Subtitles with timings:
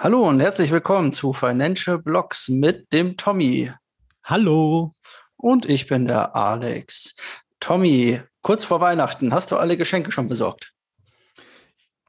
[0.00, 3.72] Hallo und herzlich willkommen zu Financial Blocks mit dem Tommy.
[4.22, 4.94] Hallo.
[5.36, 7.16] Und ich bin der Alex.
[7.58, 10.72] Tommy, kurz vor Weihnachten, hast du alle Geschenke schon besorgt?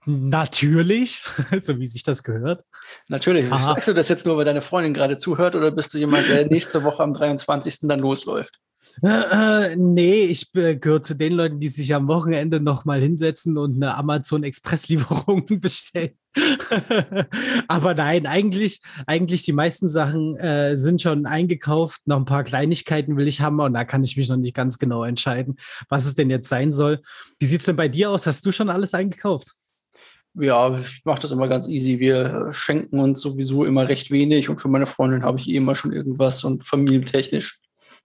[0.05, 1.23] Natürlich,
[1.61, 2.63] so wie sich das gehört.
[3.07, 3.51] Natürlich.
[3.51, 3.69] Aha.
[3.69, 6.45] Sagst du das jetzt nur, weil deine Freundin gerade zuhört oder bist du jemand, der
[6.51, 7.87] nächste Woche am 23.
[7.87, 8.59] dann losläuft?
[9.01, 13.57] Äh, äh, nee, ich äh, gehöre zu den Leuten, die sich am Wochenende nochmal hinsetzen
[13.57, 16.18] und eine Amazon Express-Lieferung bestellen.
[17.67, 22.01] Aber nein, eigentlich, eigentlich die meisten Sachen äh, sind schon eingekauft.
[22.05, 24.77] Noch ein paar Kleinigkeiten will ich haben und da kann ich mich noch nicht ganz
[24.77, 25.57] genau entscheiden,
[25.89, 27.01] was es denn jetzt sein soll.
[27.39, 28.27] Wie sieht es denn bei dir aus?
[28.27, 29.49] Hast du schon alles eingekauft?
[30.35, 31.99] Ja, ich mache das immer ganz easy.
[31.99, 35.75] Wir schenken uns sowieso immer recht wenig und für meine Freundin habe ich eh immer
[35.75, 37.59] schon irgendwas und familientechnisch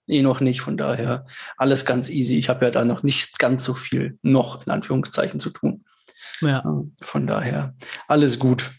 [0.08, 0.62] eh noch nicht.
[0.62, 2.38] Von daher alles ganz easy.
[2.38, 5.83] Ich habe ja da noch nicht ganz so viel noch in Anführungszeichen zu tun.
[6.40, 6.62] Ja.
[7.00, 7.74] Von daher
[8.08, 8.70] alles gut.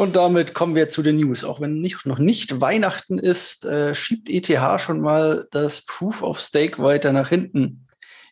[0.00, 1.44] Und damit kommen wir zu den News.
[1.44, 6.40] Auch wenn nicht, noch nicht Weihnachten ist, äh, schiebt ETH schon mal das Proof of
[6.40, 7.86] Stake weiter nach hinten.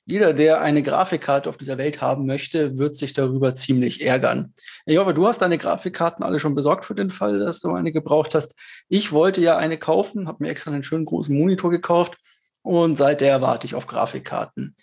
[0.07, 4.55] Jeder, der eine Grafikkarte auf dieser Welt haben möchte, wird sich darüber ziemlich ärgern.
[4.87, 7.93] Ich hoffe, du hast deine Grafikkarten alle schon besorgt für den Fall, dass du eine
[7.93, 8.55] gebraucht hast.
[8.89, 12.17] Ich wollte ja eine kaufen, habe mir extra einen schönen großen Monitor gekauft
[12.63, 14.77] und seither warte ich auf Grafikkarten.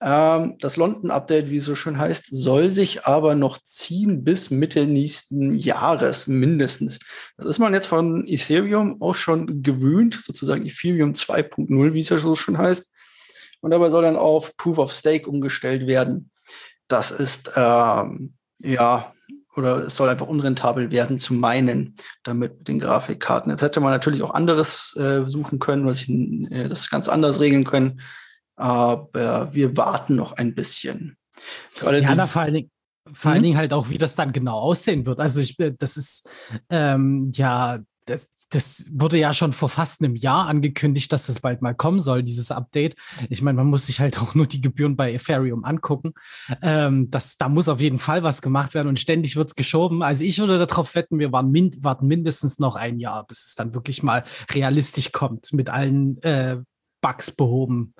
[0.00, 4.86] Ähm, das London-Update, wie es so schön heißt, soll sich aber noch ziehen bis Mitte
[4.86, 6.98] nächsten Jahres mindestens.
[7.36, 12.18] Das ist man jetzt von Ethereum auch schon gewöhnt, sozusagen Ethereum 2.0, wie es ja
[12.18, 12.92] so schön heißt
[13.60, 16.30] und dabei soll dann auf Proof of Stake umgestellt werden.
[16.88, 19.12] Das ist ähm, ja
[19.58, 23.50] oder es soll einfach unrentabel werden zu meinen, damit mit den Grafikkarten.
[23.50, 27.40] Jetzt hätte man natürlich auch anderes äh, suchen können, was ich äh, das ganz anders
[27.40, 28.00] regeln können.
[28.56, 31.16] Aber wir warten noch ein bisschen.
[31.76, 32.70] Gerade ja, vor allen Dingen,
[33.12, 33.44] vor allen hm?
[33.44, 35.20] Dingen halt auch, wie das dann genau aussehen wird.
[35.20, 36.30] Also ich, äh, das ist
[36.70, 41.60] ähm, ja das, das wurde ja schon vor fast einem Jahr angekündigt, dass das bald
[41.62, 42.96] mal kommen soll, dieses Update.
[43.28, 46.14] Ich meine, man muss sich halt auch nur die Gebühren bei Ethereum angucken.
[46.62, 50.02] Ähm, das, da muss auf jeden Fall was gemacht werden und ständig wird es geschoben.
[50.02, 53.74] Also ich würde darauf wetten, wir min warten mindestens noch ein Jahr, bis es dann
[53.74, 56.58] wirklich mal realistisch kommt, mit allen äh,
[57.00, 57.94] Bugs behoben.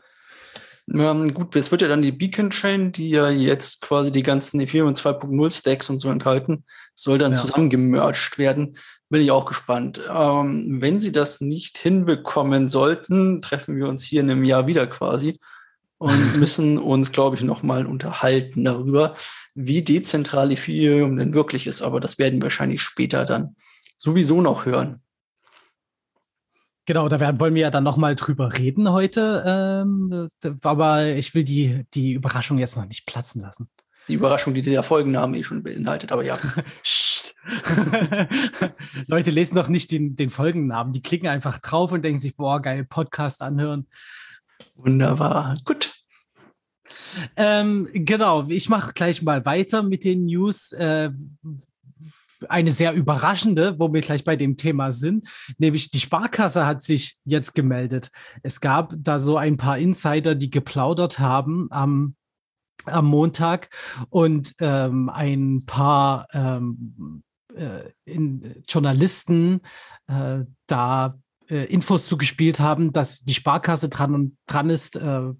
[0.94, 4.58] Ähm, gut, es wird ja dann die Beacon Chain, die ja jetzt quasi die ganzen
[4.60, 6.64] Ethereum 2.0 Stacks und so enthalten,
[6.94, 7.38] soll dann ja.
[7.38, 8.76] zusammengemerged werden.
[9.10, 10.00] Bin ich auch gespannt.
[10.12, 14.86] Ähm, wenn sie das nicht hinbekommen sollten, treffen wir uns hier in einem Jahr wieder
[14.86, 15.38] quasi
[15.98, 19.14] und müssen uns, glaube ich, nochmal unterhalten darüber,
[19.54, 21.82] wie dezentral Ethereum denn wirklich ist.
[21.82, 23.56] Aber das werden wir wahrscheinlich später dann
[23.96, 25.02] sowieso noch hören.
[26.86, 29.44] Genau, da werden, wollen wir ja dann nochmal drüber reden heute.
[29.46, 30.28] Ähm,
[30.62, 33.68] aber ich will die, die Überraschung jetzt noch nicht platzen lassen.
[34.08, 36.38] Die Überraschung, die der Folgenname eh schon beinhaltet, aber ja.
[39.06, 40.92] Leute lesen doch nicht den, den Folgennamen.
[40.92, 43.86] Die klicken einfach drauf und denken sich, boah, geil, Podcast anhören.
[44.74, 45.56] Wunderbar.
[45.64, 45.94] Gut.
[47.36, 50.72] Ähm, genau, ich mache gleich mal weiter mit den News.
[50.72, 51.10] Äh,
[52.48, 57.16] eine sehr überraschende, wo wir gleich bei dem Thema sind, nämlich die Sparkasse hat sich
[57.24, 58.10] jetzt gemeldet.
[58.44, 62.14] Es gab da so ein paar Insider, die geplaudert haben am
[62.86, 63.68] am Montag
[64.08, 67.27] und ähm, ein paar ähm, äh,
[68.04, 69.60] in Journalisten
[70.06, 75.32] äh, da äh, Infos zugespielt haben, dass die Sparkasse dran und dran ist, äh,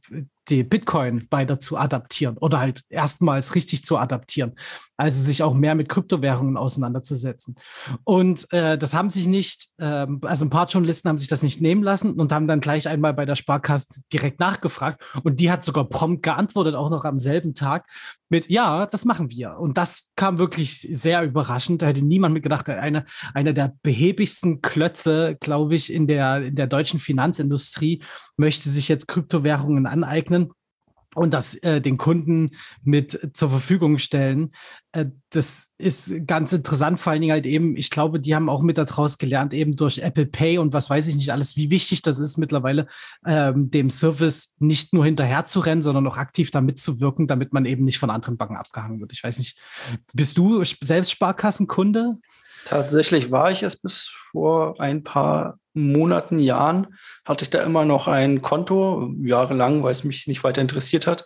[0.49, 4.55] die Bitcoin weiter zu adaptieren oder halt erstmals richtig zu adaptieren.
[4.97, 7.55] Also sich auch mehr mit Kryptowährungen auseinanderzusetzen.
[8.03, 11.61] Und äh, das haben sich nicht, äh, also ein paar Journalisten haben sich das nicht
[11.61, 15.03] nehmen lassen und haben dann gleich einmal bei der Sparkasse direkt nachgefragt.
[15.23, 17.87] Und die hat sogar prompt geantwortet, auch noch am selben Tag
[18.29, 19.59] mit, ja, das machen wir.
[19.59, 21.81] Und das kam wirklich sehr überraschend.
[21.81, 23.05] Da hätte niemand mitgedacht, einer
[23.35, 28.03] eine der behäbigsten Klötze, glaube ich, in der, in der deutschen Finanzindustrie
[28.37, 30.38] möchte sich jetzt Kryptowährungen aneignen
[31.15, 32.51] und das äh, den Kunden
[32.83, 34.53] mit zur Verfügung stellen.
[34.93, 38.63] Äh, das ist ganz interessant, vor allen Dingen halt eben, ich glaube, die haben auch
[38.63, 42.03] mit daraus gelernt, eben durch Apple Pay und was weiß ich nicht alles, wie wichtig
[42.03, 42.87] das ist mittlerweile,
[43.27, 47.65] ähm, dem Service nicht nur hinterher zu rennen, sondern auch aktiv da mitzuwirken, damit man
[47.65, 49.13] eben nicht von anderen Banken abgehangen wird.
[49.13, 49.59] Ich weiß nicht,
[50.13, 52.19] bist du selbst Sparkassenkunde?
[52.69, 56.89] Tatsächlich war ich es bis vor ein paar Monaten, Jahren,
[57.25, 61.25] hatte ich da immer noch ein Konto, jahrelang, weil es mich nicht weiter interessiert hat.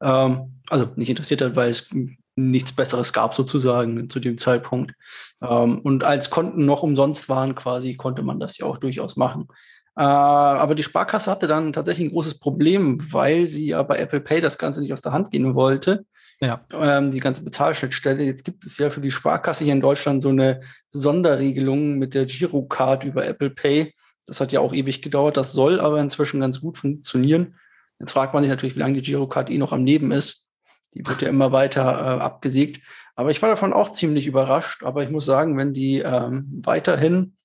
[0.00, 1.90] Ähm, also nicht interessiert hat, weil es
[2.36, 4.94] nichts Besseres gab sozusagen zu dem Zeitpunkt.
[5.42, 9.48] Ähm, und als Konten noch umsonst waren quasi, konnte man das ja auch durchaus machen.
[9.94, 14.20] Äh, aber die Sparkasse hatte dann tatsächlich ein großes Problem, weil sie ja bei Apple
[14.20, 16.06] Pay das Ganze nicht aus der Hand gehen wollte
[16.40, 16.64] Ja.
[16.72, 18.22] Ähm, die ganze Bezahlschnittstelle.
[18.22, 22.26] Jetzt gibt es ja für die Sparkasse hier in Deutschland so eine Sonderregelung mit der
[22.26, 23.92] Girocard über Apple Pay.
[24.24, 25.36] Das hat ja auch ewig gedauert.
[25.36, 27.56] Das soll aber inzwischen ganz gut funktionieren.
[27.98, 30.46] Jetzt fragt man sich natürlich, wie lange die Girocard eh noch am Leben ist.
[30.94, 32.82] Die wird ja immer weiter äh, abgesägt.
[33.16, 34.84] Aber ich war davon auch ziemlich überrascht.
[34.84, 37.36] Aber ich muss sagen, wenn die ähm, weiterhin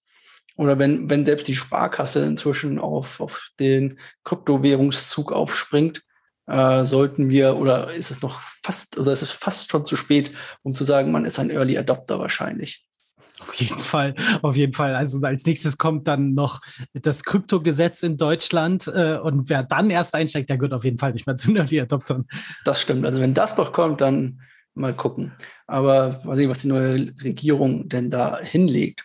[0.55, 6.03] oder wenn, wenn selbst die Sparkasse inzwischen auf, auf den Kryptowährungszug aufspringt,
[6.47, 10.31] äh, sollten wir, oder ist es noch fast, oder ist es fast schon zu spät,
[10.61, 12.85] um zu sagen, man ist ein Early Adopter wahrscheinlich.
[13.39, 14.95] Auf jeden Fall, auf jeden Fall.
[14.95, 16.61] Also als nächstes kommt dann noch
[16.93, 21.13] das Kryptogesetz in Deutschland äh, und wer dann erst einsteigt, der gehört auf jeden Fall
[21.13, 22.25] nicht mehr zu den Early Adoptern.
[22.63, 23.05] Das stimmt.
[23.05, 24.39] Also wenn das doch kommt, dann
[24.75, 25.33] mal gucken.
[25.67, 29.03] Aber mal sehen, was die neue Regierung denn da hinlegt.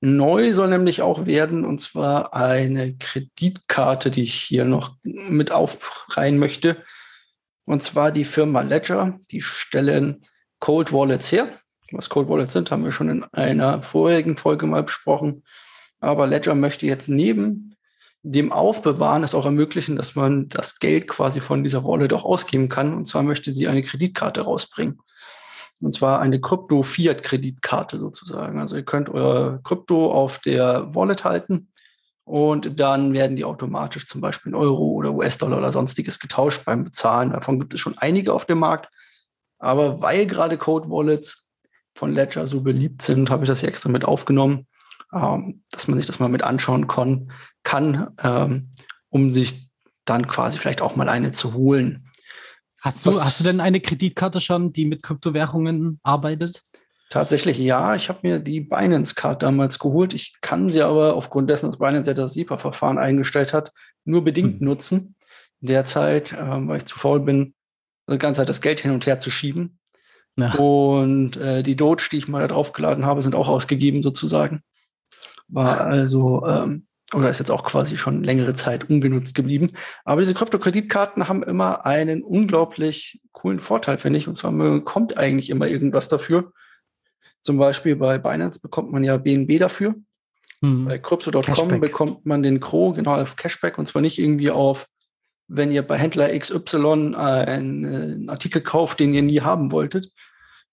[0.00, 6.38] Neu soll nämlich auch werden, und zwar eine Kreditkarte, die ich hier noch mit aufreihen
[6.38, 6.82] möchte.
[7.66, 9.18] Und zwar die Firma Ledger.
[9.30, 10.20] Die stellen
[10.60, 11.48] Cold Wallets her.
[11.92, 15.44] Was Cold Wallets sind, haben wir schon in einer vorherigen Folge mal besprochen.
[16.00, 17.76] Aber Ledger möchte jetzt neben
[18.22, 22.68] dem Aufbewahren es auch ermöglichen, dass man das Geld quasi von dieser Wallet auch ausgeben
[22.68, 22.94] kann.
[22.94, 24.98] Und zwar möchte sie eine Kreditkarte rausbringen.
[25.80, 28.58] Und zwar eine Krypto-Fiat-Kreditkarte sozusagen.
[28.60, 31.68] Also ihr könnt euer Krypto auf der Wallet halten
[32.24, 36.84] und dann werden die automatisch zum Beispiel in Euro oder US-Dollar oder sonstiges getauscht beim
[36.84, 37.30] Bezahlen.
[37.30, 38.88] Davon gibt es schon einige auf dem Markt.
[39.58, 41.48] Aber weil gerade Code Wallets
[41.94, 44.66] von Ledger so beliebt sind, habe ich das hier extra mit aufgenommen,
[45.12, 46.88] ähm, dass man sich das mal mit anschauen
[47.62, 48.70] kann, ähm,
[49.10, 49.70] um sich
[50.04, 52.03] dann quasi vielleicht auch mal eine zu holen.
[52.84, 56.62] Hast du, hast du denn eine Kreditkarte schon, die mit Kryptowährungen arbeitet?
[57.08, 57.94] Tatsächlich ja.
[57.94, 60.12] Ich habe mir die Binance-Card damals geholt.
[60.12, 63.72] Ich kann sie aber aufgrund dessen, dass Binance ja das SEPA-Verfahren eingestellt hat,
[64.04, 64.66] nur bedingt hm.
[64.66, 65.16] nutzen.
[65.60, 67.54] Derzeit, ähm, weil ich zu faul bin,
[68.10, 69.78] die ganze Zeit das Geld hin und her zu schieben.
[70.38, 70.52] Ja.
[70.52, 74.60] Und äh, die Doge, die ich mal da draufgeladen habe, sind auch ausgegeben sozusagen.
[75.48, 79.72] War also ähm, oder ist jetzt auch quasi schon längere Zeit ungenutzt geblieben.
[80.04, 84.28] Aber diese Krypto-Kreditkarten haben immer einen unglaublich coolen Vorteil, finde ich.
[84.28, 86.52] Und zwar man bekommt eigentlich immer irgendwas dafür.
[87.40, 89.94] Zum Beispiel bei Binance bekommt man ja BNB dafür.
[90.60, 90.86] Hm.
[90.86, 94.86] Bei Crypto.com bekommt man den Cro genau auf Cashback und zwar nicht irgendwie auf,
[95.46, 100.10] wenn ihr bei Händler XY einen Artikel kauft, den ihr nie haben wolltet,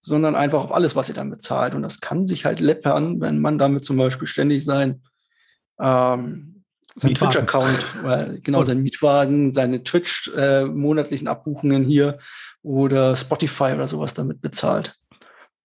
[0.00, 1.74] sondern einfach auf alles, was ihr dann bezahlt.
[1.74, 5.02] Und das kann sich halt läppern, wenn man damit zum Beispiel ständig sein
[5.78, 6.64] ähm,
[6.94, 8.64] sein Twitch-Account, äh, genau, oh.
[8.64, 12.18] sein Mietwagen, seine Twitch äh, monatlichen Abbuchungen hier
[12.62, 14.94] oder Spotify oder sowas damit bezahlt.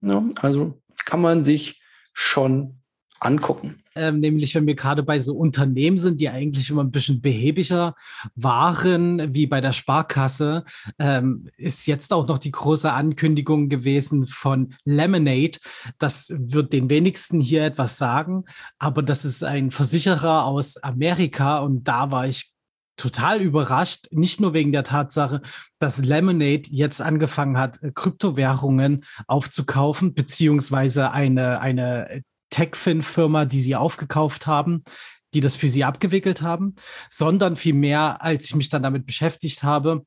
[0.01, 1.81] Ja, also kann man sich
[2.13, 2.76] schon
[3.19, 3.83] angucken.
[3.95, 7.95] Ähm, nämlich, wenn wir gerade bei so Unternehmen sind, die eigentlich immer ein bisschen behäbiger
[8.35, 10.65] waren, wie bei der Sparkasse,
[10.99, 15.59] ähm, ist jetzt auch noch die große Ankündigung gewesen von Lemonade.
[15.97, 18.45] Das wird den wenigsten hier etwas sagen,
[18.77, 22.53] aber das ist ein Versicherer aus Amerika und da war ich
[22.97, 25.41] total überrascht, nicht nur wegen der Tatsache,
[25.79, 34.83] dass Lemonade jetzt angefangen hat, Kryptowährungen aufzukaufen, beziehungsweise eine, eine TechFin-Firma, die sie aufgekauft haben,
[35.33, 36.75] die das für sie abgewickelt haben,
[37.09, 40.05] sondern vielmehr, als ich mich dann damit beschäftigt habe,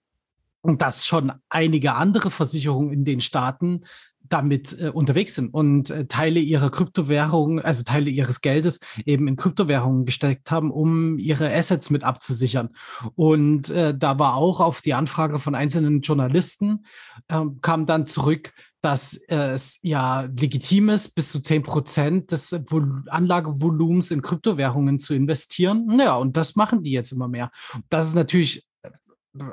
[0.62, 3.82] dass schon einige andere Versicherungen in den Staaten
[4.28, 9.37] damit äh, unterwegs sind und äh, Teile ihrer Kryptowährungen, also Teile ihres Geldes eben in
[9.37, 12.70] Kryptowährungen gesteckt haben, um ihre Assets mit abzusichern.
[13.14, 16.85] Und äh, da war auch auf die Anfrage von einzelnen Journalisten,
[17.28, 23.02] ähm, kam dann zurück, dass es ja legitim ist, bis zu 10 Prozent des Vol
[23.08, 25.87] Anlagevolumens in Kryptowährungen zu investieren.
[25.87, 27.50] Naja, und das machen die jetzt immer mehr.
[27.88, 28.90] Das ist natürlich äh,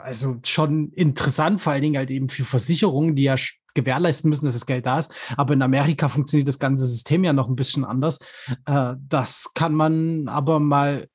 [0.02, 3.36] also schon interessant, vor allen Dingen halt eben für Versicherungen, die ja
[3.74, 5.14] gewährleisten müssen, dass das Geld da ist.
[5.36, 8.20] Aber in Amerika funktioniert das ganze System ja noch ein bisschen anders.
[8.66, 11.08] Äh, das kann man aber mal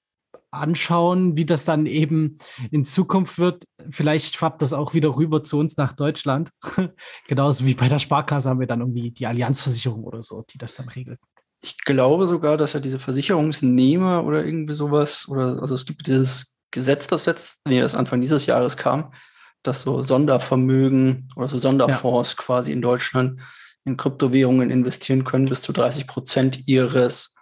[0.52, 2.36] anschauen, wie das dann eben
[2.70, 3.64] in Zukunft wird.
[3.90, 6.50] Vielleicht schwappt das auch wieder rüber zu uns nach Deutschland.
[7.26, 10.76] Genauso wie bei der Sparkasse haben wir dann irgendwie die Allianzversicherung oder so, die das
[10.76, 11.18] dann regelt.
[11.60, 16.60] Ich glaube sogar, dass ja diese Versicherungsnehmer oder irgendwie sowas, oder also es gibt dieses
[16.70, 19.12] Gesetz, das jetzt, nee, das Anfang dieses Jahres kam,
[19.62, 22.44] dass so Sondervermögen oder so Sonderfonds ja.
[22.44, 23.40] quasi in Deutschland
[23.84, 27.34] in Kryptowährungen investieren können, bis zu 30 Prozent ihres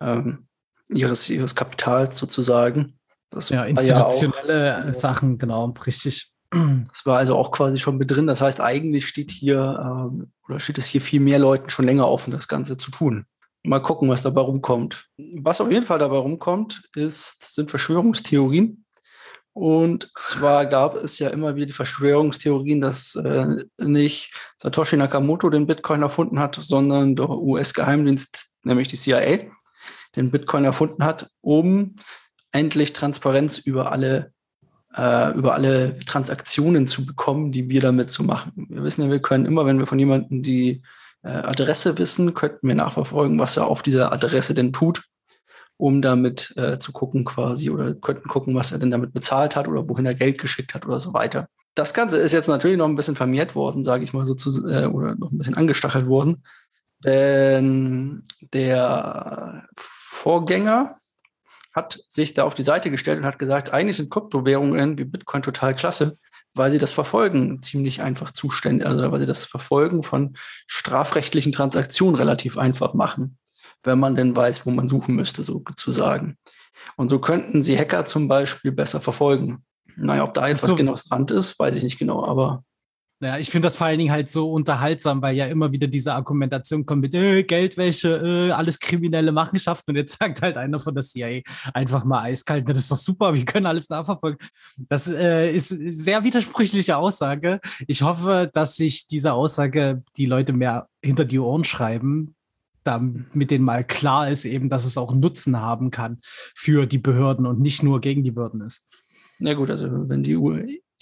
[0.00, 0.47] ähm,
[0.88, 2.98] ihres, ihres Kapitals sozusagen.
[3.30, 6.30] Das ja, institutionelle ja auch, Sachen, genau, richtig.
[6.50, 8.26] Das war also auch quasi schon mit drin.
[8.26, 12.08] Das heißt, eigentlich steht hier ähm, oder steht es hier viel mehr Leuten schon länger
[12.08, 13.26] offen, das Ganze zu tun.
[13.64, 15.08] Mal gucken, was dabei rumkommt.
[15.18, 18.86] Was auf jeden Fall dabei rumkommt, ist, sind Verschwörungstheorien.
[19.52, 25.66] Und zwar gab es ja immer wieder die Verschwörungstheorien, dass äh, nicht Satoshi Nakamoto den
[25.66, 29.50] Bitcoin erfunden hat, sondern der US-Geheimdienst, nämlich die CIA,
[30.16, 31.96] den Bitcoin erfunden hat, um
[32.52, 34.32] endlich Transparenz über alle,
[34.94, 38.52] äh, über alle Transaktionen zu bekommen, die wir damit zu machen.
[38.70, 40.82] Wir wissen ja, wir können immer, wenn wir von jemandem die
[41.22, 45.02] äh, Adresse wissen, könnten wir nachverfolgen, was er auf dieser Adresse denn tut
[45.78, 49.68] um damit äh, zu gucken quasi oder könnten gucken, was er denn damit bezahlt hat
[49.68, 51.48] oder wohin er Geld geschickt hat oder so weiter.
[51.74, 54.68] Das Ganze ist jetzt natürlich noch ein bisschen vermehrt worden, sage ich mal so, zu,
[54.68, 56.42] äh, oder noch ein bisschen angestachelt worden.
[57.04, 59.68] Denn der
[60.28, 60.96] Vorgänger
[61.72, 65.42] hat sich da auf die Seite gestellt und hat gesagt, eigentlich sind Kryptowährungen wie Bitcoin
[65.42, 66.18] total klasse,
[66.54, 72.16] weil sie das Verfolgen ziemlich einfach zuständig, also weil sie das Verfolgen von strafrechtlichen Transaktionen
[72.16, 73.38] relativ einfach machen
[73.84, 76.36] wenn man denn weiß, wo man suchen müsste, sozusagen.
[76.96, 79.64] Und so könnten sie Hacker zum Beispiel besser verfolgen.
[79.96, 80.72] Naja, ob da jetzt so.
[80.72, 82.64] was genau dran ist, weiß ich nicht genau, aber.
[83.20, 86.14] Ja, ich finde das vor allen Dingen halt so unterhaltsam, weil ja immer wieder diese
[86.14, 89.90] Argumentation kommt mit äh, Geldwäsche, äh, alles kriminelle Machenschaften.
[89.90, 91.42] Und jetzt sagt halt einer von der CIA
[91.74, 94.38] einfach mal eiskalt, das ist doch super, wir können alles nachverfolgen.
[94.88, 97.58] Das äh, ist eine sehr widersprüchliche Aussage.
[97.88, 102.36] Ich hoffe, dass sich diese Aussage die Leute mehr hinter die Ohren schreiben,
[102.84, 106.20] damit denen mal klar ist, eben, dass es auch Nutzen haben kann
[106.54, 108.88] für die Behörden und nicht nur gegen die Behörden ist.
[109.40, 110.36] Na gut, also wenn die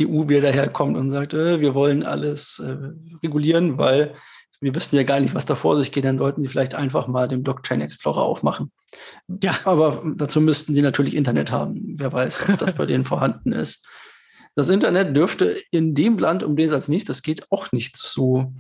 [0.01, 2.77] EU, EU wieder daherkommt und sagt, äh, wir wollen alles äh,
[3.23, 4.13] regulieren, weil
[4.61, 7.09] wir wissen ja gar nicht, was da vor sich geht, dann sollten sie vielleicht einfach
[7.09, 8.73] mal den Blockchain Explorer aufmachen.
[9.43, 9.55] Ja.
[9.65, 11.97] Aber dazu müssten sie natürlich Internet haben.
[11.99, 13.87] Wer weiß, ob das bei denen vorhanden ist.
[14.55, 18.55] Das Internet dürfte in dem Land, um den es als nächstes geht, auch nicht so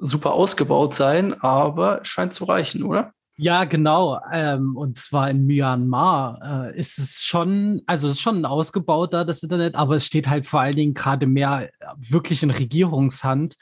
[0.00, 3.12] super ausgebaut sein, aber scheint zu reichen, oder?
[3.38, 4.20] Ja, genau.
[4.30, 9.24] Ähm, und zwar in Myanmar äh, ist es schon, also es ist schon ausgebaut da,
[9.24, 13.56] das Internet, aber es steht halt vor allen Dingen gerade mehr wirklich in Regierungshand.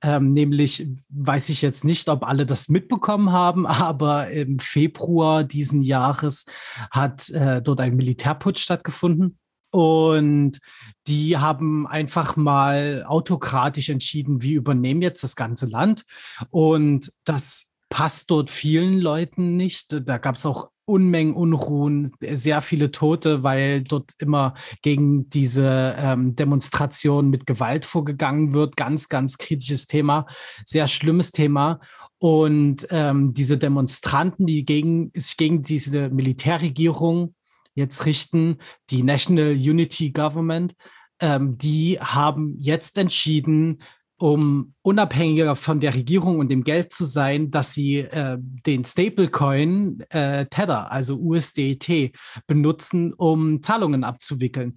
[0.00, 5.82] Ähm, nämlich weiß ich jetzt nicht, ob alle das mitbekommen haben, aber im Februar diesen
[5.82, 6.46] Jahres
[6.92, 9.38] hat äh, dort ein Militärputsch stattgefunden.
[9.72, 10.60] Und
[11.08, 16.04] die haben einfach mal autokratisch entschieden, wir übernehmen jetzt das ganze Land.
[16.50, 19.96] Und das passt dort vielen Leuten nicht.
[20.08, 26.36] Da gab es auch Unmengen Unruhen, sehr viele Tote, weil dort immer gegen diese ähm,
[26.36, 28.76] Demonstration mit Gewalt vorgegangen wird.
[28.76, 30.26] Ganz, ganz kritisches Thema,
[30.64, 31.80] sehr schlimmes Thema.
[32.18, 37.34] Und ähm, diese Demonstranten, die gegen, sich gegen diese Militärregierung
[37.74, 38.58] jetzt richten,
[38.90, 40.74] die National Unity Government,
[41.18, 43.82] ähm, die haben jetzt entschieden,
[44.18, 50.00] um unabhängiger von der Regierung und dem Geld zu sein, dass sie äh, den Stablecoin
[50.08, 52.12] äh, Tether, also USDT,
[52.46, 54.74] benutzen, um Zahlungen abzuwickeln.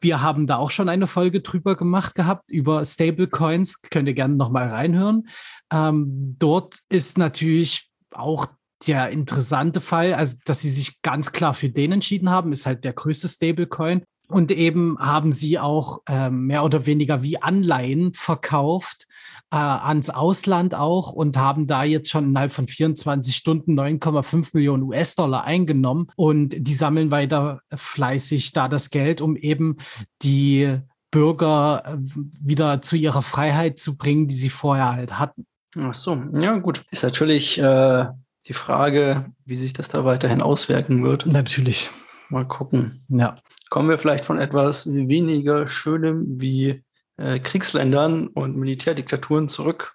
[0.00, 3.82] Wir haben da auch schon eine Folge drüber gemacht gehabt, über Stablecoins.
[3.82, 5.28] Könnt ihr gerne nochmal reinhören.
[5.72, 8.46] Ähm, dort ist natürlich auch
[8.86, 12.84] der interessante Fall, also dass sie sich ganz klar für den entschieden haben, ist halt
[12.84, 14.04] der größte Stablecoin.
[14.30, 19.06] Und eben haben sie auch äh, mehr oder weniger wie Anleihen verkauft
[19.50, 24.82] äh, ans Ausland auch und haben da jetzt schon innerhalb von 24 Stunden 9,5 Millionen
[24.82, 26.08] US-Dollar eingenommen.
[26.16, 29.78] Und die sammeln weiter fleißig da das Geld, um eben
[30.22, 30.78] die
[31.10, 31.96] Bürger äh,
[32.40, 35.46] wieder zu ihrer Freiheit zu bringen, die sie vorher halt hatten.
[35.78, 36.84] Ach so, ja gut.
[36.90, 38.06] Ist natürlich äh,
[38.46, 41.26] die Frage, wie sich das da weiterhin auswirken wird.
[41.26, 41.90] Natürlich.
[42.28, 43.04] Mal gucken.
[43.08, 43.36] Ja.
[43.70, 46.82] Kommen wir vielleicht von etwas weniger Schönem wie
[47.16, 49.94] äh, Kriegsländern und Militärdiktaturen zurück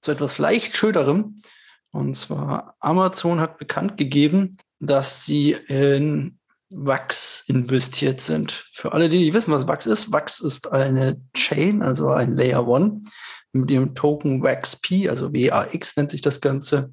[0.00, 1.36] zu etwas vielleicht Schönerem.
[1.90, 6.38] Und zwar Amazon hat bekannt gegeben, dass sie in
[6.68, 8.68] Wax investiert sind.
[8.74, 12.66] Für alle, die nicht wissen, was Wax ist, Wax ist eine Chain, also ein Layer
[12.66, 13.02] One
[13.52, 16.92] mit dem Token WaxP, also WAX nennt sich das Ganze.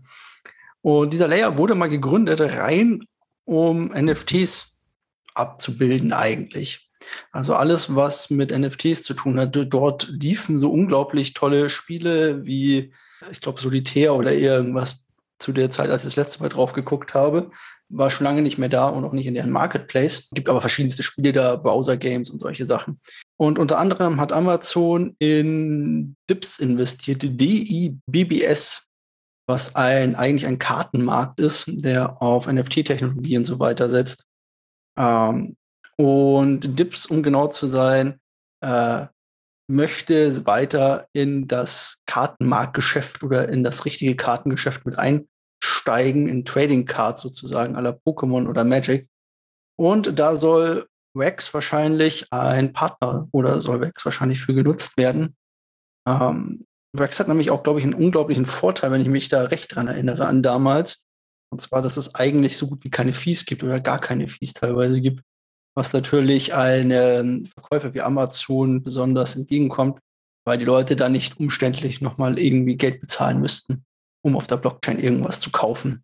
[0.82, 3.04] Und dieser Layer wurde mal gegründet, rein
[3.46, 4.71] um NFTs
[5.34, 6.90] abzubilden eigentlich.
[7.32, 9.56] Also alles, was mit NFTs zu tun hat.
[9.56, 12.94] Dort liefen so unglaublich tolle Spiele wie,
[13.32, 15.06] ich glaube, Solitär oder irgendwas
[15.40, 17.52] zu der Zeit, als ich das letzte Mal drauf geguckt habe.
[17.90, 20.30] War schon lange nicht mehr da und auch nicht in deren Marketplace.
[20.32, 23.02] Gibt aber verschiedenste Spiele da, Browser-Games und solche Sachen.
[23.38, 28.88] Und unter anderem hat Amazon in DIBS investiert, D-I-B-B-S
[29.48, 34.24] was ein, eigentlich ein Kartenmarkt ist, der auf NFT-Technologie und so weiter setzt.
[34.98, 35.56] Ähm,
[35.98, 38.20] und Dips, um genau zu sein,
[38.62, 39.08] äh,
[39.68, 47.22] möchte weiter in das Kartenmarktgeschäft oder in das richtige Kartengeschäft mit einsteigen, in Trading Cards
[47.22, 49.08] sozusagen, aller Pokémon oder Magic.
[49.78, 55.36] Und da soll Wax wahrscheinlich ein Partner oder soll Wax wahrscheinlich für genutzt werden.
[56.08, 59.74] Ähm, Wax hat nämlich auch, glaube ich, einen unglaublichen Vorteil, wenn ich mich da recht
[59.74, 61.06] dran erinnere an damals.
[61.52, 64.54] Und zwar, dass es eigentlich so gut wie keine Fees gibt oder gar keine Fees
[64.54, 65.22] teilweise gibt,
[65.76, 70.00] was natürlich allen Verkäufer wie Amazon besonders entgegenkommt,
[70.46, 73.84] weil die Leute da nicht umständlich nochmal irgendwie Geld bezahlen müssten,
[74.24, 76.04] um auf der Blockchain irgendwas zu kaufen.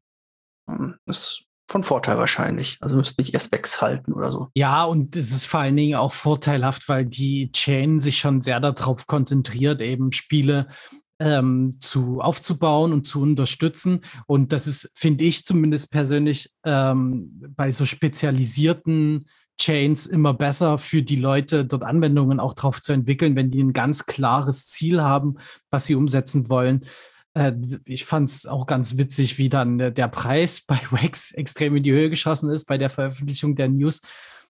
[0.69, 2.77] Ähm, das ist von Vorteil wahrscheinlich.
[2.79, 4.49] Also müsste nicht erst weghalten oder so.
[4.55, 8.59] Ja, und es ist vor allen Dingen auch vorteilhaft, weil die Chain sich schon sehr
[8.59, 10.69] darauf konzentriert, eben Spiele
[11.19, 14.01] ähm, zu aufzubauen und zu unterstützen.
[14.27, 19.25] Und das ist, finde ich zumindest persönlich, ähm, bei so spezialisierten
[19.59, 23.73] Chains immer besser für die Leute, dort Anwendungen auch drauf zu entwickeln, wenn die ein
[23.73, 25.37] ganz klares Ziel haben,
[25.71, 26.85] was sie umsetzen wollen.
[27.33, 27.53] Äh,
[27.85, 31.91] ich fand es auch ganz witzig, wie dann der Preis bei Wax extrem in die
[31.91, 34.01] Höhe geschossen ist bei der Veröffentlichung der News.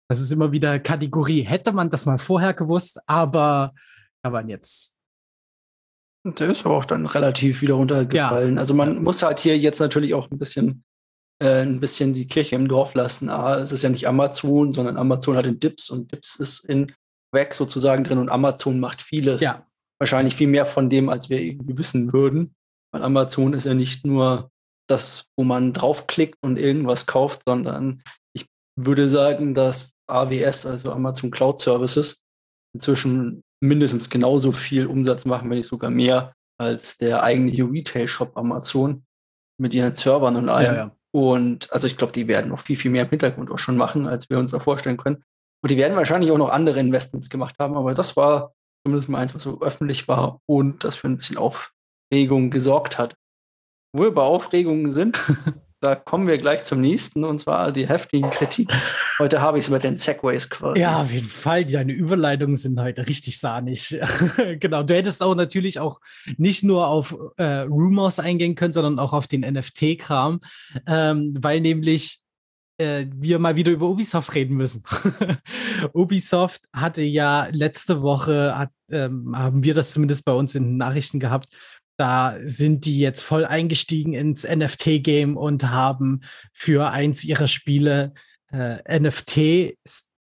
[0.09, 1.43] Das ist immer wieder Kategorie.
[1.43, 3.75] Hätte man das mal vorher gewusst, aber
[4.23, 4.94] kann man jetzt.
[6.25, 8.55] Der ist aber auch dann relativ wieder runtergefallen.
[8.55, 8.61] Ja.
[8.61, 10.85] Also man muss halt hier jetzt natürlich auch ein bisschen,
[11.43, 13.29] äh, ein bisschen die Kirche im Dorf lassen.
[13.29, 16.93] Ah, es ist ja nicht Amazon, sondern Amazon hat den Dips und Dips ist in
[17.33, 19.43] Wax sozusagen drin und Amazon macht vieles.
[19.43, 19.67] Ja.
[20.01, 22.55] Wahrscheinlich viel mehr von dem, als wir irgendwie wissen würden.
[22.93, 24.51] Weil Amazon ist ja nicht nur
[24.89, 28.03] das, wo man draufklickt und irgendwas kauft, sondern
[28.35, 32.23] ich würde sagen, dass AWS, also Amazon Cloud Services,
[32.75, 39.05] inzwischen mindestens genauso viel Umsatz machen, wenn nicht sogar mehr, als der eigentliche Retail-Shop Amazon
[39.61, 40.67] mit ihren Servern und allem.
[40.67, 40.97] Ja, ja.
[41.13, 44.07] Und also ich glaube, die werden noch viel, viel mehr im Hintergrund auch schon machen,
[44.07, 45.23] als wir uns da vorstellen können.
[45.63, 48.53] Und die werden wahrscheinlich auch noch andere Investments gemacht haben, aber das war
[48.85, 51.73] zumindest mal eins, was so öffentlich war und das für ein bisschen auf,
[52.15, 53.17] Aufregung gesorgt hat.
[53.93, 55.33] Wo wir bei Aufregungen sind,
[55.85, 58.71] da kommen wir gleich zum nächsten, und zwar die heftigen Kritik.
[59.19, 60.81] Heute habe ich es mit den Segways quasi.
[60.81, 61.65] Ja, auf jeden Fall.
[61.65, 63.99] Deine Überleitungen sind heute richtig sahnig.
[64.61, 64.83] genau.
[64.83, 66.01] Du hättest auch natürlich auch
[66.39, 70.41] nicht nur auf äh, Rumors eingehen können, sondern auch auf den NFT-Kram,
[70.87, 72.21] ähm, weil nämlich
[72.79, 74.83] äh, wir mal wieder über Ubisoft reden müssen.
[75.93, 80.77] Ubisoft hatte ja letzte Woche, hat, ähm, haben wir das zumindest bei uns in den
[80.79, 81.49] Nachrichten gehabt,
[81.97, 86.21] da sind die jetzt voll eingestiegen ins NFT-Game und haben
[86.53, 88.15] für eins ihrer Spiele
[88.51, 89.77] äh, NFT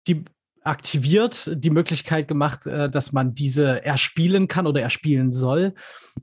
[0.07, 0.25] die
[0.63, 5.73] aktiviert, die Möglichkeit gemacht, äh, dass man diese erspielen kann oder erspielen soll.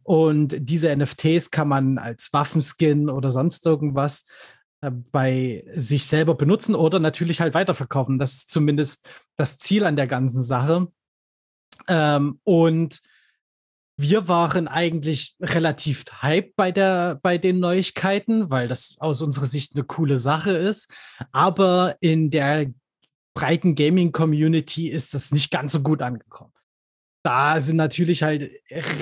[0.03, 4.27] Und diese NFTs kann man als Waffenskin oder sonst irgendwas
[4.81, 8.18] äh, bei sich selber benutzen oder natürlich halt weiterverkaufen.
[8.18, 10.88] Das ist zumindest das Ziel an der ganzen Sache.
[11.88, 13.01] Ähm, und
[14.01, 19.75] wir waren eigentlich relativ hype bei, der, bei den Neuigkeiten, weil das aus unserer Sicht
[19.75, 20.93] eine coole Sache ist.
[21.33, 22.67] Aber in der
[23.35, 26.53] breiten Gaming-Community ist das nicht ganz so gut angekommen.
[27.25, 28.53] Da sind natürlich halt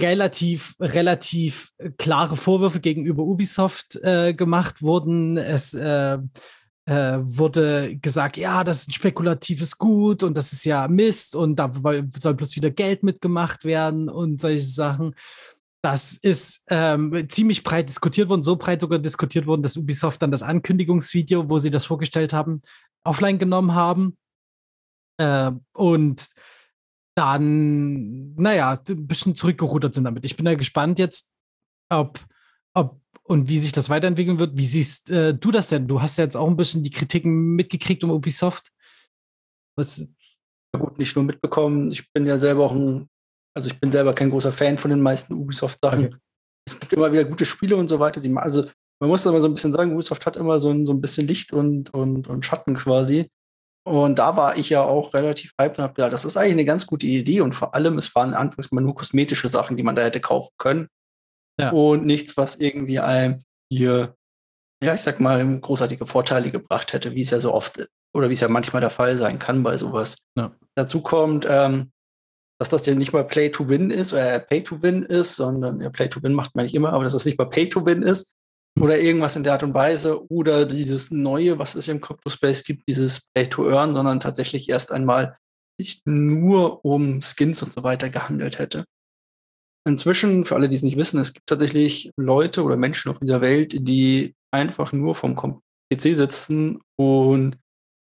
[0.01, 5.37] relativ, relativ klare Vorwürfe gegenüber Ubisoft äh, gemacht worden.
[5.37, 6.19] Es äh,
[6.87, 11.57] äh, wurde gesagt, ja, das ist ein spekulatives Gut und das ist ja Mist und
[11.57, 11.73] da
[12.17, 15.15] soll bloß wieder Geld mitgemacht werden und solche Sachen.
[15.83, 20.31] Das ist ähm, ziemlich breit diskutiert worden, so breit sogar diskutiert worden, dass Ubisoft dann
[20.31, 22.63] das Ankündigungsvideo, wo sie das vorgestellt haben,
[23.05, 24.17] offline genommen haben.
[25.19, 26.29] Äh, und
[27.17, 30.25] dann, naja, ein bisschen zurückgerudert sind damit.
[30.25, 31.31] Ich bin ja gespannt jetzt,
[31.89, 32.21] ob,
[32.75, 34.57] ob und wie sich das weiterentwickeln wird.
[34.57, 35.89] Wie siehst äh, du das denn?
[35.89, 38.71] Du hast ja jetzt auch ein bisschen die Kritiken mitgekriegt um Ubisoft.
[39.77, 40.07] Was?
[40.77, 41.91] Gut, nicht nur mitbekommen.
[41.91, 43.09] Ich bin ja selber auch ein,
[43.55, 46.07] also ich bin selber kein großer Fan von den meisten Ubisoft-Sachen.
[46.07, 46.17] Okay.
[46.69, 48.21] Es gibt immer wieder gute Spiele und so weiter.
[48.37, 48.69] Also
[49.01, 51.27] man muss aber so ein bisschen sagen, Ubisoft hat immer so ein, so ein bisschen
[51.27, 53.31] Licht und, und, und Schatten quasi.
[53.87, 56.65] Und da war ich ja auch relativ hyped und habe gedacht, das ist eigentlich eine
[56.65, 57.41] ganz gute Idee.
[57.41, 60.53] Und vor allem, es waren anfangs mal nur kosmetische Sachen, die man da hätte kaufen
[60.59, 60.89] können.
[61.59, 61.71] Ja.
[61.71, 64.15] Und nichts, was irgendwie einem hier,
[64.83, 68.35] ja, ich sag mal, großartige Vorteile gebracht hätte, wie es ja so oft oder wie
[68.35, 70.17] es ja manchmal der Fall sein kann bei sowas.
[70.37, 70.53] Ja.
[70.75, 71.93] Dazu kommt, ähm,
[72.59, 75.81] dass das ja nicht mal Play to Win ist oder Pay to Win ist, sondern
[75.81, 77.85] ja, Play to Win macht man nicht immer, aber dass das nicht mal Pay to
[77.85, 78.35] Win ist
[78.81, 82.65] oder irgendwas in der Art und Weise oder dieses Neue, was es im Crypto Space
[82.65, 85.37] gibt, dieses Play to Earn, sondern tatsächlich erst einmal
[85.79, 88.85] nicht nur um Skins und so weiter gehandelt hätte.
[89.87, 93.41] Inzwischen, für alle, die es nicht wissen, es gibt tatsächlich Leute oder Menschen auf dieser
[93.41, 97.57] Welt, die einfach nur vom PC sitzen und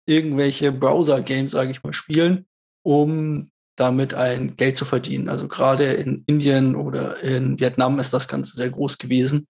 [0.07, 2.45] irgendwelche Browser-Games, sage ich mal, spielen,
[2.86, 5.29] um damit ein Geld zu verdienen.
[5.29, 9.47] Also gerade in Indien oder in Vietnam ist das Ganze sehr groß gewesen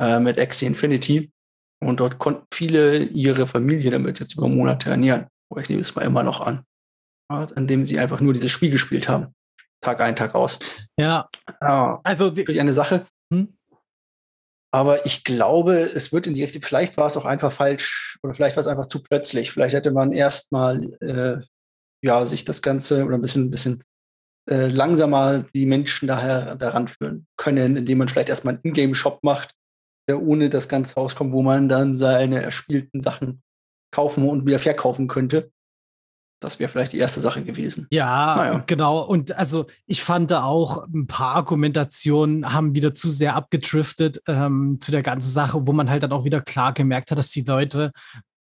[0.00, 1.32] äh, mit Axie Infinity.
[1.80, 5.26] Und dort konnten viele ihre Familie damit jetzt über Monate ernähren.
[5.50, 6.64] Oh, ich nehme es mal immer noch an.
[7.28, 9.34] An dem sie einfach nur dieses Spiel gespielt haben.
[9.82, 10.58] Tag ein, Tag aus.
[10.96, 11.28] Ja.
[11.60, 12.00] ja.
[12.04, 13.06] Also die, eine Sache.
[13.32, 13.54] Hm?
[14.74, 18.32] Aber ich glaube, es wird in die Richtung, vielleicht war es auch einfach falsch oder
[18.32, 19.50] vielleicht war es einfach zu plötzlich.
[19.50, 21.42] Vielleicht hätte man erstmal äh,
[22.02, 23.84] ja, sich das Ganze oder ein bisschen, ein bisschen
[24.48, 29.54] äh, langsamer die Menschen daher daran führen können, indem man vielleicht erstmal einen Ingame-Shop macht,
[30.08, 33.42] der ohne das Ganze rauskommt, wo man dann seine erspielten Sachen
[33.94, 35.52] kaufen und wieder verkaufen könnte.
[36.42, 37.86] Das wäre vielleicht die erste Sache gewesen.
[37.90, 38.64] Ja, naja.
[38.66, 39.00] genau.
[39.00, 44.78] Und also ich fand da auch ein paar Argumentationen haben wieder zu sehr abgedriftet ähm,
[44.80, 47.42] zu der ganzen Sache, wo man halt dann auch wieder klar gemerkt hat, dass die
[47.42, 47.92] Leute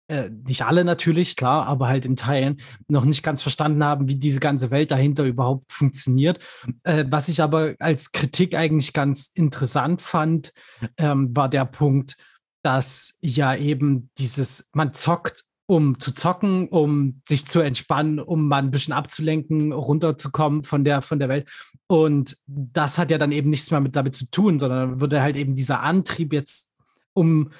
[0.08, 4.16] äh, nicht alle natürlich, klar, aber halt in Teilen noch nicht ganz verstanden haben, wie
[4.16, 6.38] diese ganze Welt dahinter überhaupt funktioniert.
[6.84, 10.52] Äh, was ich aber als Kritik eigentlich ganz interessant fand,
[10.96, 12.16] ähm, war der Punkt,
[12.62, 18.62] dass ja eben dieses, man zockt, um zu zocken, um sich zu entspannen, um mal
[18.62, 21.48] ein bisschen abzulenken, runterzukommen von der, von der Welt.
[21.88, 25.36] Und das hat ja dann eben nichts mehr mit damit zu tun, sondern würde halt
[25.36, 26.72] eben dieser Antrieb jetzt,
[27.14, 27.50] um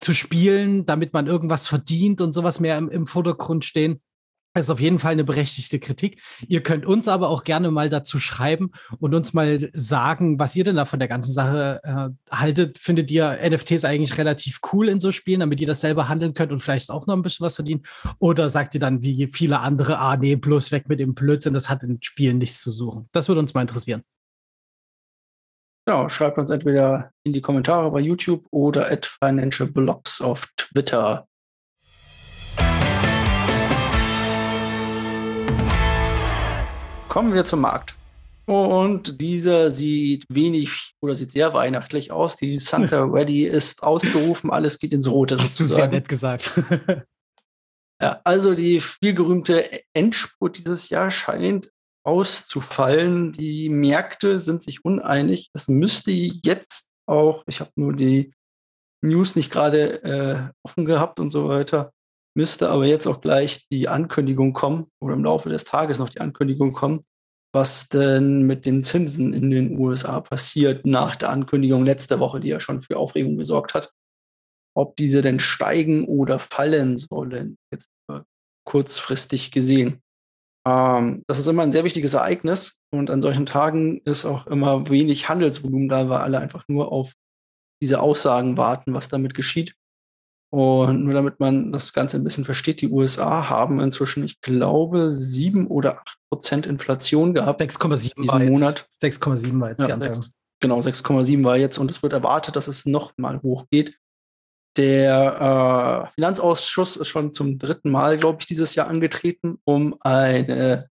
[0.00, 4.00] zu spielen, damit man irgendwas verdient und sowas mehr im, im Vordergrund stehen.
[4.54, 6.20] Das ist auf jeden Fall eine berechtigte Kritik.
[6.46, 10.64] Ihr könnt uns aber auch gerne mal dazu schreiben und uns mal sagen, was ihr
[10.64, 12.78] denn da von der ganzen Sache äh, haltet.
[12.78, 16.52] Findet ihr NFTs eigentlich relativ cool in so Spielen, damit ihr das selber handeln könnt
[16.52, 17.82] und vielleicht auch noch ein bisschen was verdienen?
[18.18, 21.70] Oder sagt ihr dann wie viele andere, ah nee, bloß weg mit dem Blödsinn, das
[21.70, 23.08] hat in Spielen nichts zu suchen?
[23.12, 24.02] Das würde uns mal interessieren.
[25.86, 31.26] Genau, schreibt uns entweder in die Kommentare bei YouTube oder at Financial Blogs auf Twitter.
[37.12, 37.94] Kommen wir zum Markt.
[38.46, 42.36] Und dieser sieht wenig oder sieht sehr weihnachtlich aus.
[42.36, 45.36] Die Santa Ready ist ausgerufen, alles geht ins Rote.
[45.38, 46.54] Hast du sehr nett gesagt.
[48.00, 51.70] ja, also die vielgerühmte Endspurt dieses Jahr scheint
[52.02, 53.32] auszufallen.
[53.32, 55.50] Die Märkte sind sich uneinig.
[55.52, 58.32] Es müsste jetzt auch, ich habe nur die
[59.02, 61.92] News nicht gerade äh, offen gehabt und so weiter,
[62.34, 66.20] müsste aber jetzt auch gleich die Ankündigung kommen oder im Laufe des Tages noch die
[66.20, 67.04] Ankündigung kommen,
[67.52, 72.48] was denn mit den Zinsen in den USA passiert nach der Ankündigung letzte Woche, die
[72.48, 73.92] ja schon für Aufregung gesorgt hat.
[74.74, 77.90] Ob diese denn steigen oder fallen sollen, jetzt
[78.64, 80.02] kurzfristig gesehen.
[80.66, 84.88] Ähm, das ist immer ein sehr wichtiges Ereignis und an solchen Tagen ist auch immer
[84.88, 87.12] wenig Handelsvolumen da, weil alle einfach nur auf
[87.82, 89.74] diese Aussagen warten, was damit geschieht.
[90.52, 95.10] Und nur damit man das Ganze ein bisschen versteht, die USA haben inzwischen, ich glaube,
[95.12, 97.62] sieben oder acht Prozent Inflation gehabt.
[97.62, 98.86] 6,7 diesen Monat.
[99.02, 102.68] 6,7 war jetzt ja, die 6, Genau, 6,7 war jetzt und es wird erwartet, dass
[102.68, 103.96] es noch mal hochgeht.
[104.76, 110.88] Der äh, Finanzausschuss ist schon zum dritten Mal, glaube ich, dieses Jahr angetreten, um eine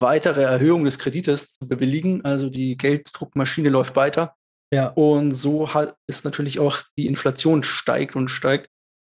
[0.00, 2.24] weitere Erhöhung des Kredites zu bewilligen.
[2.24, 4.34] Also die Gelddruckmaschine läuft weiter.
[4.72, 4.88] Ja.
[4.88, 5.68] Und so
[6.08, 8.70] ist natürlich auch die Inflation steigt und steigt.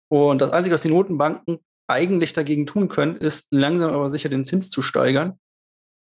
[0.09, 4.45] Und das Einzige, was die Notenbanken eigentlich dagegen tun können, ist langsam aber sicher den
[4.45, 5.39] Zins zu steigern,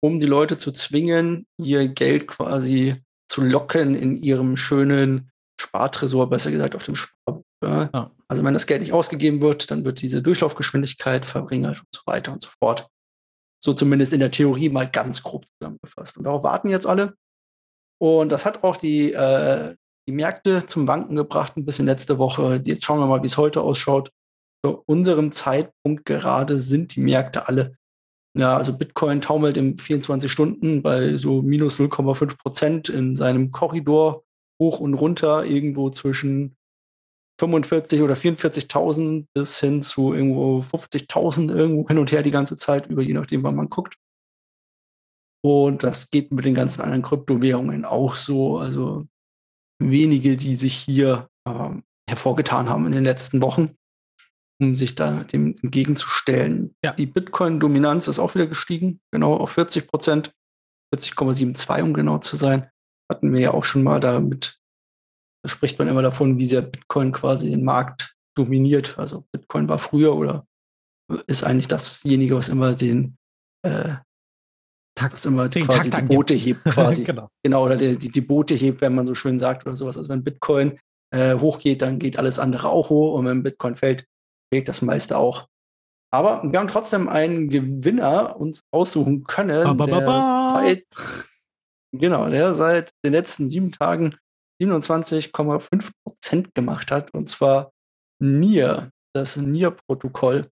[0.02, 2.96] um die Leute zu zwingen, ihr Geld quasi
[3.30, 7.44] zu locken in ihrem schönen Spartresor, besser gesagt auf dem Sparbuch.
[7.64, 8.12] Ja.
[8.28, 12.32] Also wenn das Geld nicht ausgegeben wird, dann wird diese Durchlaufgeschwindigkeit verringert und so weiter
[12.32, 12.88] und so fort.
[13.64, 16.18] So zumindest in der Theorie mal ganz grob zusammengefasst.
[16.18, 17.16] Und darauf warten jetzt alle.
[18.00, 19.76] Und das hat auch die, äh,
[20.12, 22.62] die Märkte zum Wanken gebracht, ein bisschen letzte Woche.
[22.66, 24.12] Jetzt schauen wir mal, wie es heute ausschaut.
[24.64, 27.78] Zu unserem Zeitpunkt gerade sind die Märkte alle.
[28.38, 34.24] Ja, also Bitcoin taumelt im 24 Stunden bei so minus 0,5 Prozent in seinem Korridor
[34.62, 36.56] hoch und runter, irgendwo zwischen
[37.40, 42.88] 45 oder 44.000 bis hin zu irgendwo 50.000 irgendwo hin und her die ganze Zeit,
[42.88, 43.96] über je nachdem, wann man guckt.
[45.44, 48.60] Und das geht mit den ganzen anderen Kryptowährungen auch so.
[48.60, 49.08] Also
[49.90, 53.76] wenige, die sich hier ähm, hervorgetan haben in den letzten Wochen,
[54.62, 56.76] um sich da dem entgegenzustellen.
[56.84, 56.94] Ja.
[56.94, 60.32] Die Bitcoin-Dominanz ist auch wieder gestiegen, genau auf 40 Prozent,
[60.96, 62.70] 40,72 um genau zu sein.
[63.12, 64.62] Hatten wir ja auch schon mal damit
[65.44, 68.98] da spricht man immer davon, wie sehr Bitcoin quasi den Markt dominiert.
[68.98, 70.46] Also Bitcoin war früher oder
[71.28, 73.18] ist eigentlich dasjenige, was immer den
[73.66, 73.96] äh,
[74.96, 77.04] Takt, was immer quasi Takt die Boote hebt quasi.
[77.04, 77.30] genau.
[77.44, 79.98] genau, oder die, die, die Boote hebt, wenn man so schön sagt oder sowas.
[79.98, 80.80] Also wenn Bitcoin
[81.14, 84.06] äh, hochgeht, dann geht alles andere auch hoch und wenn Bitcoin fällt,
[84.54, 85.48] fällt das meiste auch.
[86.14, 90.86] Aber wir haben trotzdem einen Gewinner uns aussuchen können, ba, ba, ba, der seit,
[91.94, 94.18] genau, der seit den letzten sieben Tagen
[94.62, 97.72] 27,5 Prozent gemacht hat, und zwar
[98.22, 100.50] NIR, das NIR-Protokoll.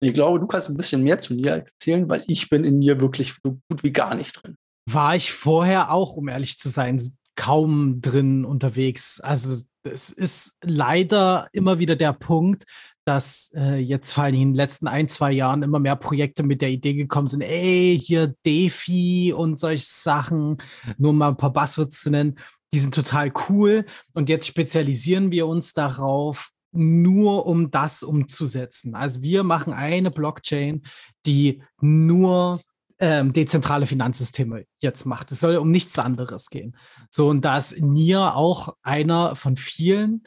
[0.00, 3.00] Ich glaube, du kannst ein bisschen mehr zu Nier erzählen, weil ich bin in Nier
[3.00, 4.56] wirklich so gut wie gar nicht drin.
[4.88, 7.00] War ich vorher auch, um ehrlich zu sein,
[7.36, 9.20] kaum drin unterwegs.
[9.20, 12.64] Also es ist leider immer wieder der Punkt,
[13.04, 16.60] dass äh, jetzt vor allem in den letzten ein, zwei Jahren immer mehr Projekte mit
[16.62, 20.58] der Idee gekommen sind, ey, hier Defi und solche Sachen,
[20.98, 22.38] nur mal ein paar Buzzwords zu nennen,
[22.72, 23.86] die sind total cool.
[24.12, 28.94] Und jetzt spezialisieren wir uns darauf, nur um das umzusetzen.
[28.94, 30.82] Also wir machen eine Blockchain,
[31.26, 32.60] die nur
[33.00, 35.32] ähm, dezentrale Finanzsysteme jetzt macht.
[35.32, 36.76] Es soll um nichts anderes gehen.
[37.10, 40.22] So, und da ist NIR auch einer von vielen.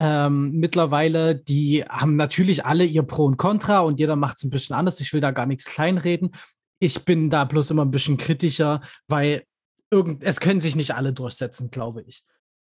[0.00, 4.50] Ähm, mittlerweile, die haben natürlich alle ihr Pro und Contra und jeder macht es ein
[4.50, 5.00] bisschen anders.
[5.00, 6.30] Ich will da gar nichts kleinreden.
[6.78, 9.44] Ich bin da bloß immer ein bisschen kritischer, weil
[9.90, 12.22] irgend, es können sich nicht alle durchsetzen, glaube ich.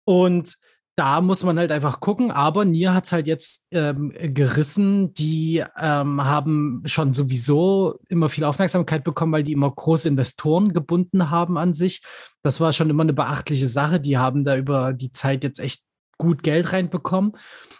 [0.03, 0.57] Und
[0.95, 2.31] da muss man halt einfach gucken.
[2.31, 5.13] Aber Nier hat es halt jetzt ähm, gerissen.
[5.13, 11.29] Die ähm, haben schon sowieso immer viel Aufmerksamkeit bekommen, weil die immer große Investoren gebunden
[11.29, 12.01] haben an sich.
[12.43, 13.99] Das war schon immer eine beachtliche Sache.
[13.99, 15.83] Die haben da über die Zeit jetzt echt
[16.17, 17.33] gut Geld reinbekommen.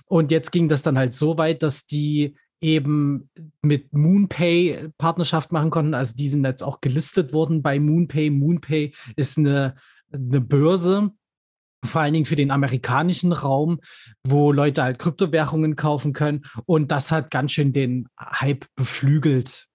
[0.08, 3.30] Und jetzt ging das dann halt so weit, dass die eben
[3.62, 5.94] mit Moonpay Partnerschaft machen konnten.
[5.94, 8.30] Also die sind jetzt auch gelistet worden bei Moonpay.
[8.30, 9.76] Moonpay ist eine,
[10.12, 11.12] eine Börse,
[11.86, 13.80] vor allen Dingen für den amerikanischen Raum,
[14.26, 16.46] wo Leute halt Kryptowährungen kaufen können.
[16.66, 19.68] Und das hat ganz schön den Hype beflügelt.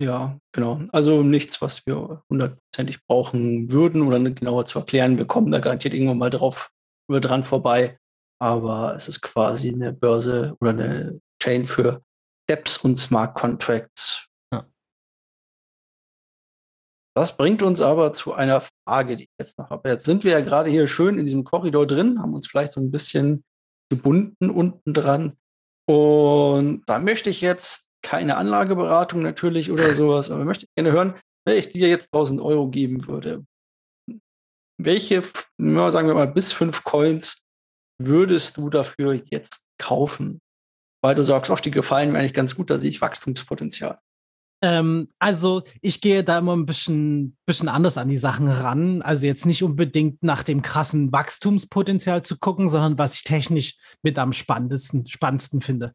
[0.00, 0.82] Ja, genau.
[0.92, 5.18] Also nichts, was wir hundertprozentig brauchen würden oder genauer zu erklären.
[5.18, 6.70] Wir kommen da garantiert irgendwann mal drauf
[7.08, 7.98] über dran vorbei.
[8.40, 12.02] Aber es ist quasi eine Börse oder eine Chain für
[12.48, 14.23] Dapps und Smart Contracts
[17.16, 19.88] das bringt uns aber zu einer Frage, die ich jetzt noch habe.
[19.88, 22.80] Jetzt sind wir ja gerade hier schön in diesem Korridor drin, haben uns vielleicht so
[22.80, 23.44] ein bisschen
[23.90, 25.36] gebunden unten dran.
[25.86, 31.14] Und da möchte ich jetzt keine Anlageberatung natürlich oder sowas, aber möchte ich gerne hören,
[31.46, 33.44] wenn ich dir jetzt 1000 Euro geben würde.
[34.76, 37.38] Welche, sagen wir mal, bis fünf Coins
[38.02, 40.40] würdest du dafür jetzt kaufen?
[41.00, 44.00] Weil du sagst, ach, die gefallen mir eigentlich ganz gut, da sehe ich Wachstumspotenzial.
[44.64, 49.02] Ähm, also ich gehe da immer ein bisschen, bisschen anders an die Sachen ran.
[49.02, 54.18] Also jetzt nicht unbedingt nach dem krassen Wachstumspotenzial zu gucken, sondern was ich technisch mit
[54.18, 55.92] am spannendsten, spannendsten finde.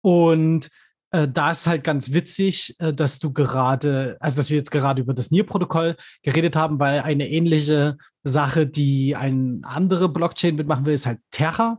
[0.00, 0.70] Und
[1.12, 5.02] äh, da ist halt ganz witzig, äh, dass du gerade, also dass wir jetzt gerade
[5.02, 10.94] über das NIR-Protokoll geredet haben, weil eine ähnliche Sache, die eine andere Blockchain mitmachen will,
[10.94, 11.78] ist halt Terra.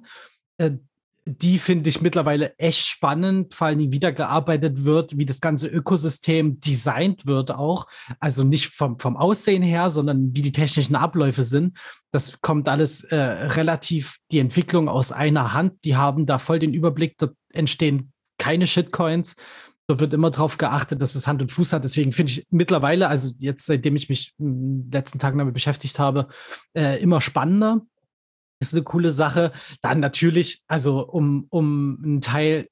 [0.57, 0.77] Äh,
[1.25, 6.59] die finde ich mittlerweile echt spannend, vor allem wie wiedergearbeitet wird, wie das ganze Ökosystem
[6.59, 7.85] designt wird auch.
[8.19, 11.77] Also nicht vom, vom Aussehen her, sondern wie die technischen Abläufe sind.
[12.11, 15.85] Das kommt alles äh, relativ die Entwicklung aus einer Hand.
[15.85, 17.17] Die haben da voll den Überblick.
[17.19, 19.35] Dort entstehen keine Shitcoins.
[19.87, 21.83] Da wird immer darauf geachtet, dass es Hand und Fuß hat.
[21.83, 25.99] Deswegen finde ich mittlerweile, also jetzt seitdem ich mich in den letzten Tagen damit beschäftigt
[25.99, 26.29] habe,
[26.73, 27.81] äh, immer spannender
[28.61, 29.51] ist eine coole Sache.
[29.81, 32.67] Dann natürlich, also um, um einen Teil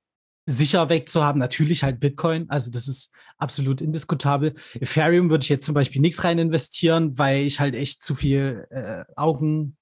[0.46, 2.50] sicher wegzuhaben, natürlich halt Bitcoin.
[2.50, 4.56] Also das ist absolut indiskutabel.
[4.74, 8.68] Ethereum würde ich jetzt zum Beispiel nichts rein investieren, weil ich halt echt zu viel
[8.70, 9.78] äh, Augen,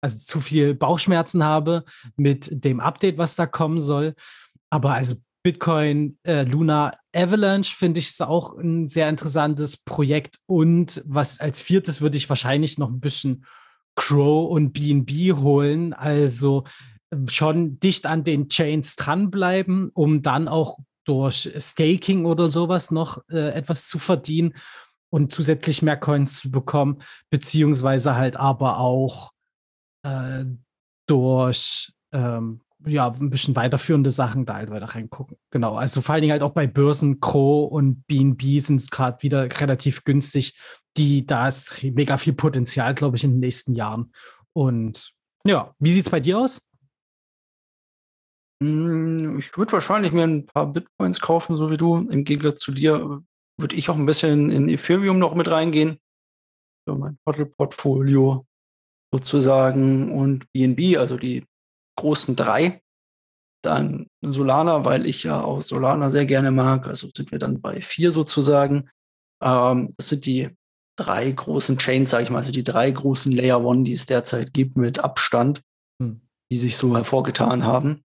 [0.00, 1.84] also zu viel Bauchschmerzen habe
[2.16, 4.14] mit dem Update, was da kommen soll.
[4.70, 10.38] Aber also Bitcoin, äh, Luna Avalanche finde ich ist auch ein sehr interessantes Projekt.
[10.46, 13.44] Und was als viertes würde ich wahrscheinlich noch ein bisschen
[13.96, 16.64] Crow und BNB holen, also
[17.12, 23.22] ähm, schon dicht an den Chains dranbleiben, um dann auch durch Staking oder sowas noch
[23.28, 24.54] äh, etwas zu verdienen
[25.10, 29.32] und zusätzlich mehr Coins zu bekommen, beziehungsweise halt aber auch
[30.02, 30.44] äh,
[31.06, 35.36] durch ähm, ja, ein bisschen weiterführende Sachen da halt weiter reingucken.
[35.50, 35.76] Genau.
[35.76, 40.04] Also vor allen Dingen halt auch bei Börsen, Crow und BNB sind gerade wieder relativ
[40.04, 40.58] günstig.
[40.96, 44.12] Die, da ist mega viel Potenzial, glaube ich, in den nächsten Jahren.
[44.52, 45.12] Und
[45.46, 46.60] ja, wie sieht es bei dir aus?
[48.62, 51.96] Hm, ich würde wahrscheinlich mir ein paar Bitcoins kaufen, so wie du.
[52.08, 53.22] Im Gegensatz zu dir
[53.58, 55.98] würde ich auch ein bisschen in Ethereum noch mit reingehen.
[56.86, 57.18] So mein
[57.56, 58.46] Portfolio
[59.12, 61.44] sozusagen und BNB, also die
[61.98, 62.82] großen drei.
[63.62, 66.86] Dann Solana, weil ich ja auch Solana sehr gerne mag.
[66.86, 68.90] Also sind wir dann bei vier sozusagen.
[69.42, 70.50] Ähm, das sind die
[70.96, 74.52] drei großen Chains, sage ich mal, also die drei großen Layer One, die es derzeit
[74.52, 75.62] gibt, mit Abstand,
[76.00, 76.20] hm.
[76.50, 78.02] die sich so hervorgetan haben.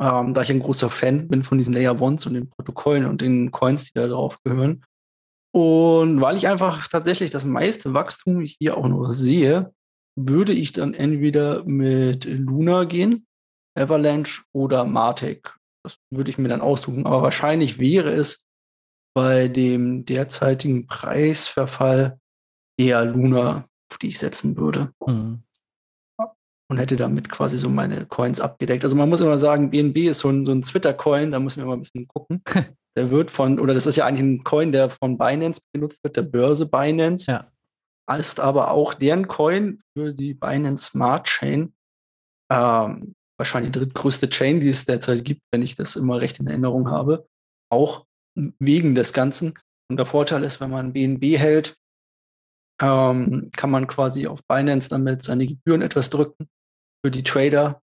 [0.00, 3.22] Ähm, da ich ein großer Fan bin von diesen Layer Ones und den Protokollen und
[3.22, 4.84] den Coins, die da drauf gehören.
[5.54, 9.72] Und weil ich einfach tatsächlich das meiste Wachstum hier auch noch sehe,
[10.14, 13.26] würde ich dann entweder mit Luna gehen,
[13.74, 15.54] Avalanche oder Martek.
[15.82, 17.06] Das würde ich mir dann aussuchen.
[17.06, 18.44] Aber wahrscheinlich wäre es
[19.14, 22.18] bei dem derzeitigen Preisverfall
[22.78, 24.92] eher Luna, auf die ich setzen würde.
[25.06, 25.42] Mhm.
[26.68, 28.82] Und hätte damit quasi so meine Coins abgedeckt.
[28.82, 31.66] Also man muss immer sagen, BNB ist so ein, so ein Twitter-Coin, da müssen wir
[31.66, 32.42] mal ein bisschen gucken.
[32.96, 36.16] der wird von, oder das ist ja eigentlich ein Coin, der von Binance benutzt wird,
[36.16, 37.30] der Börse Binance.
[37.30, 37.52] Ja.
[38.18, 41.72] Ist aber auch deren Coin für die Binance Smart Chain.
[42.50, 46.46] Ähm, wahrscheinlich die drittgrößte Chain, die es derzeit gibt, wenn ich das immer recht in
[46.46, 47.28] Erinnerung habe.
[47.70, 49.54] Auch wegen des Ganzen.
[49.88, 51.76] Und der Vorteil ist, wenn man BNB hält,
[52.80, 56.48] ähm, kann man quasi auf Binance damit seine Gebühren etwas drücken
[57.04, 57.80] für die Trader.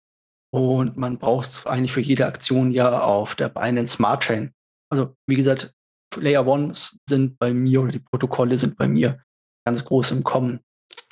[0.55, 4.53] Und man braucht es eigentlich für jede Aktion ja auf der Binance Smart Chain.
[4.91, 5.73] Also, wie gesagt,
[6.17, 9.23] Layer Ones sind bei mir oder die Protokolle sind bei mir
[9.65, 10.61] ganz groß im Kommen,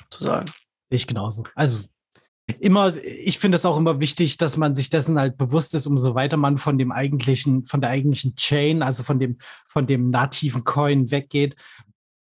[0.03, 0.47] sozusagen.
[0.47, 1.43] Sehe ich genauso.
[1.55, 1.79] Also
[2.59, 6.15] immer, ich finde es auch immer wichtig, dass man sich dessen halt bewusst ist, umso
[6.15, 10.63] weiter man von dem eigentlichen, von der eigentlichen Chain, also von dem, von dem nativen
[10.63, 11.55] Coin weggeht,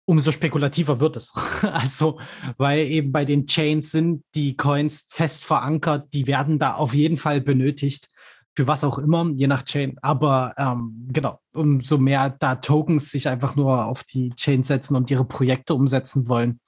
[0.08, 1.32] umso spekulativer wird es.
[1.62, 2.18] also,
[2.56, 7.18] weil eben bei den Chains sind die Coins fest verankert, die werden da auf jeden
[7.18, 8.08] Fall benötigt,
[8.56, 9.98] für was auch immer, je nach Chain.
[10.00, 15.10] Aber ähm, genau, umso mehr da Tokens sich einfach nur auf die Chain setzen und
[15.10, 16.58] ihre Projekte umsetzen wollen,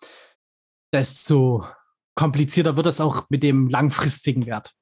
[0.93, 1.65] desto
[2.15, 4.75] komplizierter wird es auch mit dem langfristigen Wert.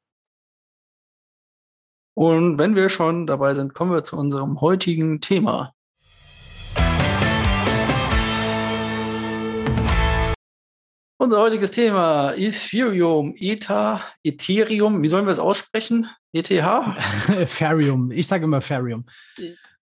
[2.15, 5.75] Und wenn wir schon dabei sind, kommen wir zu unserem heutigen Thema.
[11.21, 16.09] Unser heutiges Thema Ethereum, Ether, Ethereum, wie sollen wir es aussprechen?
[16.33, 16.49] ETH?
[16.49, 19.05] Ethereum, ich sage immer Ethereum.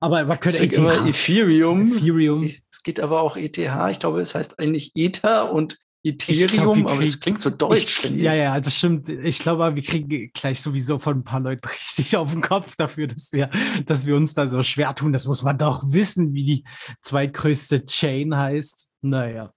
[0.01, 0.73] Aber man könnte ETH.
[0.73, 1.93] Immer Ethereum.
[1.93, 2.45] Ethereum.
[2.45, 3.59] Es geht aber auch ETH.
[3.59, 8.05] Ich glaube, es heißt eigentlich Ether und Ethereum, glaub, aber es klingt so deutsch.
[8.05, 9.11] Ich, ja, ja, das stimmt.
[9.11, 13.09] Ich glaube, wir kriegen gleich sowieso von ein paar Leuten richtig auf den Kopf dafür,
[13.09, 13.51] dass wir,
[13.85, 15.13] dass wir uns da so schwer tun.
[15.13, 16.65] Das muss man doch wissen, wie die
[17.03, 18.89] zweitgrößte Chain heißt.
[19.03, 19.53] Naja.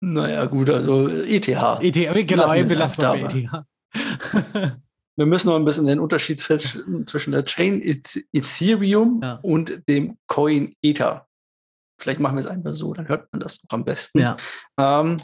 [0.00, 1.48] Naja, gut, also ETH.
[1.48, 3.52] ETH, genau, wir lassen bei ETH.
[5.16, 7.82] wir müssen noch ein bisschen den Unterschied zwischen der Chain
[8.32, 9.40] Ethereum ja.
[9.42, 11.26] und dem Coin Ether.
[12.00, 14.20] Vielleicht machen wir es einfach so, dann hört man das noch am besten.
[14.20, 14.36] Ja.
[14.78, 15.20] Ähm,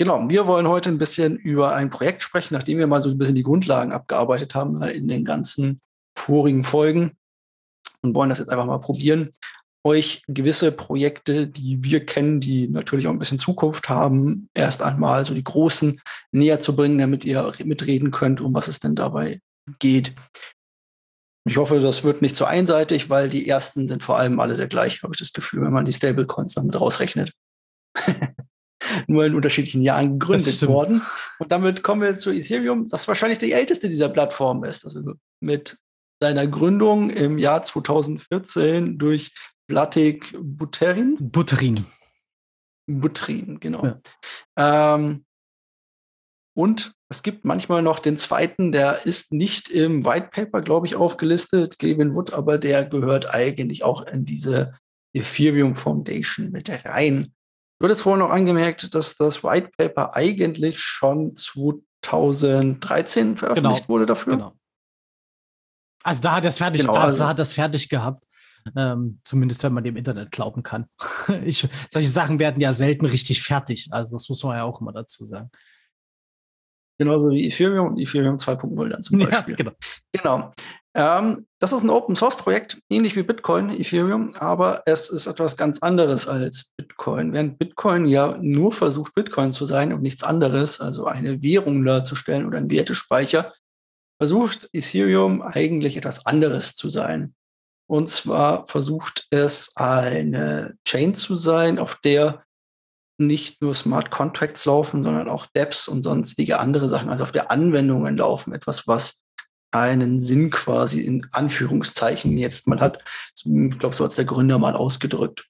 [0.00, 3.18] Genau, wir wollen heute ein bisschen über ein Projekt sprechen, nachdem wir mal so ein
[3.18, 5.82] bisschen die Grundlagen abgearbeitet haben in den ganzen
[6.16, 7.18] vorigen Folgen
[8.00, 9.34] und wollen das jetzt einfach mal probieren,
[9.84, 15.24] euch gewisse Projekte, die wir kennen, die natürlich auch ein bisschen Zukunft haben, erst einmal
[15.24, 16.00] so die großen
[16.32, 19.40] näher zu bringen, damit ihr mitreden könnt, um was es denn dabei
[19.78, 20.14] geht.
[21.48, 24.68] Ich hoffe, das wird nicht zu einseitig, weil die ersten sind vor allem alle sehr
[24.68, 27.32] gleich, habe ich das Gefühl, wenn man die Stablecoins damit rausrechnet.
[29.06, 31.02] nur in unterschiedlichen Jahren gegründet worden.
[31.38, 34.84] Und damit kommen wir zu Ethereum, das wahrscheinlich die älteste dieser Plattformen ist.
[34.84, 35.78] Also mit
[36.22, 39.32] seiner Gründung im Jahr 2014 durch
[39.70, 41.16] Blatik Buterin.
[41.20, 41.86] Buterin.
[42.86, 43.86] Buterin, genau.
[43.86, 44.96] Ja.
[44.96, 45.24] Ähm,
[46.54, 50.96] und es gibt manchmal noch den zweiten, der ist nicht im White Paper, glaube ich,
[50.96, 54.76] aufgelistet, Gavin Wood, aber der gehört eigentlich auch in diese
[55.14, 57.32] Ethereum Foundation mit rein.
[57.78, 64.06] Du hattest vorhin noch angemerkt, dass das White Paper eigentlich schon 2013 veröffentlicht genau, wurde
[64.06, 64.32] dafür.
[64.32, 64.52] Genau.
[66.02, 68.26] Also da hat es fertig, genau, da, also, hat das fertig gehabt.
[68.76, 70.86] Ähm, zumindest wenn man dem Internet glauben kann.
[71.44, 73.88] ich, solche Sachen werden ja selten richtig fertig.
[73.90, 75.50] Also das muss man ja auch immer dazu sagen.
[76.98, 79.56] Genauso wie Ethereum und Ethereum 2.0 dann zum Beispiel.
[79.58, 79.72] Ja, genau.
[80.12, 80.52] genau.
[80.92, 85.56] Ähm, das ist ein Open Source Projekt, ähnlich wie Bitcoin, Ethereum, aber es ist etwas
[85.56, 87.32] ganz anderes als Bitcoin.
[87.32, 92.44] Während Bitcoin ja nur versucht, Bitcoin zu sein und nichts anderes, also eine Währung darzustellen
[92.44, 93.52] oder einen Wertespeicher,
[94.18, 97.34] versucht Ethereum eigentlich etwas anderes zu sein.
[97.90, 102.44] Und zwar versucht es eine Chain zu sein, auf der
[103.18, 107.50] nicht nur Smart Contracts laufen, sondern auch Dapps und sonstige andere Sachen, also auf der
[107.50, 108.52] Anwendungen laufen.
[108.52, 109.22] Etwas, was
[109.72, 113.02] einen Sinn quasi in Anführungszeichen jetzt mal hat.
[113.34, 113.42] Ich
[113.80, 115.48] glaube, so hat der Gründer mal ausgedrückt,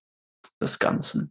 [0.61, 1.29] das Ganze.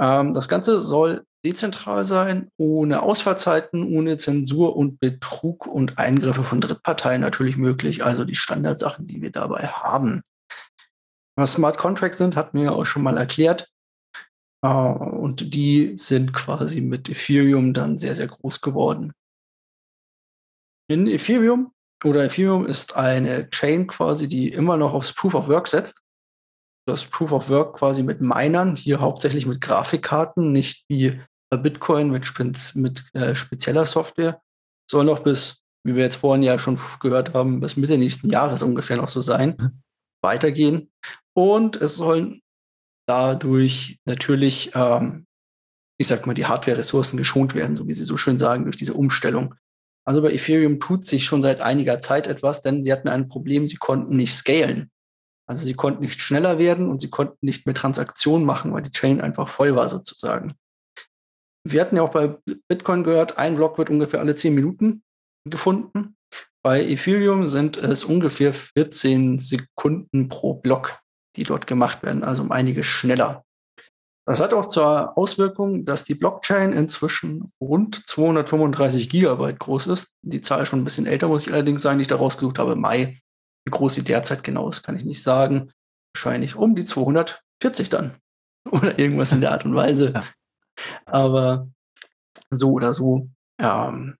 [0.00, 6.62] Ähm, das Ganze soll dezentral sein, ohne Ausfallzeiten, ohne Zensur und Betrug und Eingriffe von
[6.62, 8.02] Drittparteien natürlich möglich.
[8.02, 10.22] Also die Standardsachen, die wir dabei haben.
[11.36, 13.68] Was Smart Contracts sind, hatten wir ja auch schon mal erklärt.
[14.64, 19.12] Uh, und die sind quasi mit Ethereum dann sehr, sehr groß geworden.
[20.88, 21.72] In Ethereum
[22.04, 26.00] oder Ethereum ist eine Chain quasi, die immer noch aufs Proof of Work setzt.
[26.86, 31.20] Das Proof of Work quasi mit Minern, hier hauptsächlich mit Grafikkarten, nicht wie
[31.50, 34.40] bei Bitcoin mit, mit äh, spezieller Software,
[34.88, 38.62] soll noch bis wie wir jetzt vorhin ja schon gehört haben, bis Mitte nächsten Jahres
[38.62, 39.82] ungefähr noch so sein, mhm.
[40.22, 40.90] Weitergehen.
[41.34, 42.42] Und es sollen
[43.06, 45.26] dadurch natürlich, ähm,
[45.98, 48.94] ich sag mal, die Hardware-Ressourcen geschont werden, so wie Sie so schön sagen, durch diese
[48.94, 49.54] Umstellung.
[50.04, 53.68] Also bei Ethereum tut sich schon seit einiger Zeit etwas, denn sie hatten ein Problem,
[53.68, 54.90] sie konnten nicht scalen.
[55.48, 58.90] Also sie konnten nicht schneller werden und sie konnten nicht mehr Transaktionen machen, weil die
[58.90, 60.54] Chain einfach voll war sozusagen.
[61.64, 62.36] Wir hatten ja auch bei
[62.68, 65.02] Bitcoin gehört, ein Block wird ungefähr alle 10 Minuten
[65.48, 66.16] gefunden.
[66.64, 71.00] Bei Ethereum sind es ungefähr 14 Sekunden pro Block,
[71.36, 73.44] die dort gemacht werden, also um einiges schneller.
[74.24, 80.14] Das hat auch zur Auswirkung, dass die Blockchain inzwischen rund 235 Gigabyte groß ist.
[80.22, 82.60] Die Zahl ist schon ein bisschen älter, muss ich allerdings sagen, die ich da rausgesucht
[82.60, 83.18] habe, Mai.
[83.64, 85.72] Wie groß sie derzeit genau ist, kann ich nicht sagen.
[86.14, 88.16] Wahrscheinlich um die 240 dann.
[88.70, 90.12] Oder irgendwas in der Art und Weise.
[90.14, 90.24] Ja.
[91.04, 91.68] Aber
[92.50, 94.16] so oder so ähm,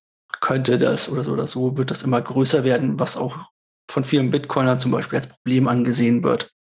[0.52, 3.38] könnte das oder so oder so wird das immer größer werden, was auch
[3.90, 6.52] von vielen Bitcoinern zum Beispiel als Problem angesehen wird.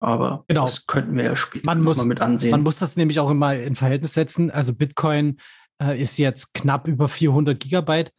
[0.00, 0.62] Aber genau.
[0.62, 2.52] das könnten wir ja später man muss, mal mit ansehen.
[2.52, 4.50] Man muss das nämlich auch immer in Verhältnis setzen.
[4.50, 5.38] Also Bitcoin
[5.82, 8.12] äh, ist jetzt knapp über 400 Gigabyte.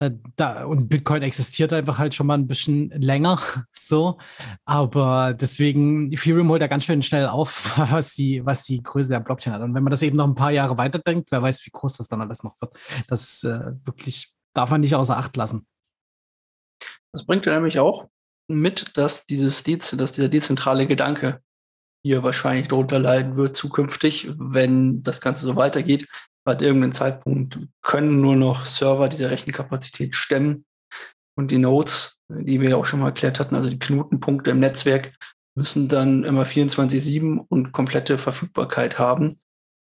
[0.00, 3.38] Äh, da, und Bitcoin existiert einfach halt schon mal ein bisschen länger.
[3.84, 4.18] So.
[4.64, 9.18] Aber deswegen, Ethereum holt da ganz schön schnell auf, was die, was die Größe der
[9.20, 9.60] Blockchain hat.
[9.60, 12.08] Und wenn man das eben noch ein paar Jahre weiterdenkt, wer weiß, wie groß das
[12.08, 12.74] dann alles noch wird.
[13.08, 15.66] Das äh, wirklich darf man nicht außer Acht lassen.
[17.12, 18.08] Das bringt ja nämlich auch
[18.48, 21.40] mit, dass dieses dass dieser dezentrale Gedanke
[22.04, 26.08] hier wahrscheinlich darunter leiden wird zukünftig, wenn das Ganze so weitergeht.
[26.44, 30.64] Bei irgendeinem Zeitpunkt können nur noch Server diese Rechenkapazität stemmen
[31.36, 34.58] und die Nodes, die wir ja auch schon mal erklärt hatten, also die Knotenpunkte im
[34.58, 35.14] Netzwerk,
[35.54, 39.38] müssen dann immer 24-7 und komplette Verfügbarkeit haben.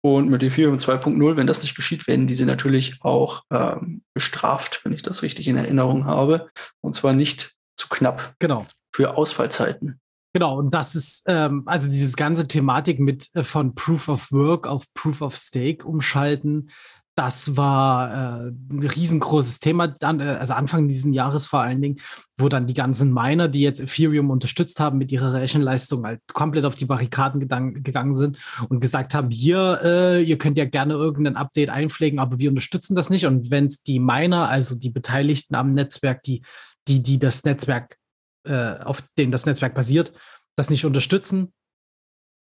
[0.02, 4.92] Und mit Ethereum 2.0, wenn das nicht geschieht, werden diese natürlich auch ähm, bestraft, wenn
[4.92, 6.48] ich das richtig in Erinnerung habe.
[6.80, 8.34] Und zwar nicht zu knapp.
[8.38, 8.66] Genau.
[8.94, 10.00] Für Ausfallzeiten.
[10.36, 14.66] Genau, und das ist ähm, also dieses ganze Thematik mit äh, von Proof of Work
[14.66, 16.68] auf Proof of Stake umschalten.
[17.16, 21.96] Das war äh, ein riesengroßes Thema, an, äh, also Anfang dieses Jahres vor allen Dingen,
[22.38, 26.64] wo dann die ganzen Miner, die jetzt Ethereum unterstützt haben mit ihrer Rechenleistung, halt komplett
[26.64, 28.38] auf die Barrikaden gegangen sind
[28.68, 32.94] und gesagt haben, hier, äh, ihr könnt ja gerne irgendein Update einpflegen, aber wir unterstützen
[32.94, 33.26] das nicht.
[33.26, 36.42] Und wenn die Miner, also die Beteiligten am Netzwerk, die
[36.88, 37.96] die, die das Netzwerk,
[38.44, 40.12] äh, auf denen das Netzwerk basiert,
[40.56, 41.52] das nicht unterstützen,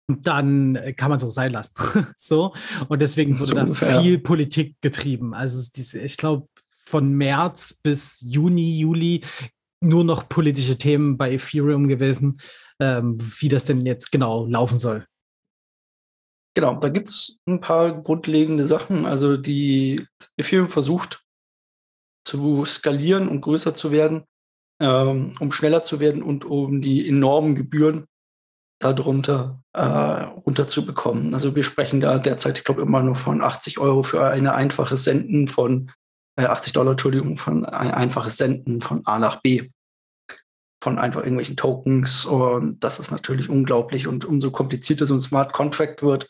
[0.09, 1.75] dann kann man es auch sein lassen.
[2.17, 2.55] so.
[2.89, 4.01] Und deswegen wurde so da ungefähr.
[4.01, 5.35] viel Politik getrieben.
[5.35, 6.49] Also diese, ich glaube,
[6.85, 9.25] von März bis Juni, Juli
[9.81, 12.41] nur noch politische Themen bei Ethereum gewesen,
[12.81, 15.07] ähm, wie das denn jetzt genau laufen soll.
[16.55, 19.07] Genau, da gibt es ein paar grundlegende Sachen.
[19.07, 21.23] Also die Ethereum versucht
[22.25, 24.25] zu skalieren und größer zu werden
[24.81, 28.07] ähm, um schneller zu werden und um die enormen Gebühren
[28.79, 31.35] darunter äh, runterzubekommen.
[31.35, 35.05] Also wir sprechen da derzeit, ich glaube, immer nur von 80 Euro für ein einfaches
[35.05, 35.91] Senden von
[36.37, 39.71] äh, 80 Dollar, Entschuldigung, von ein einfaches Senden von A nach B
[40.85, 42.27] von einfach irgendwelchen Tokens.
[42.27, 44.07] Und das ist natürlich unglaublich.
[44.07, 46.29] Und umso komplizierter so ein Smart Contract wird,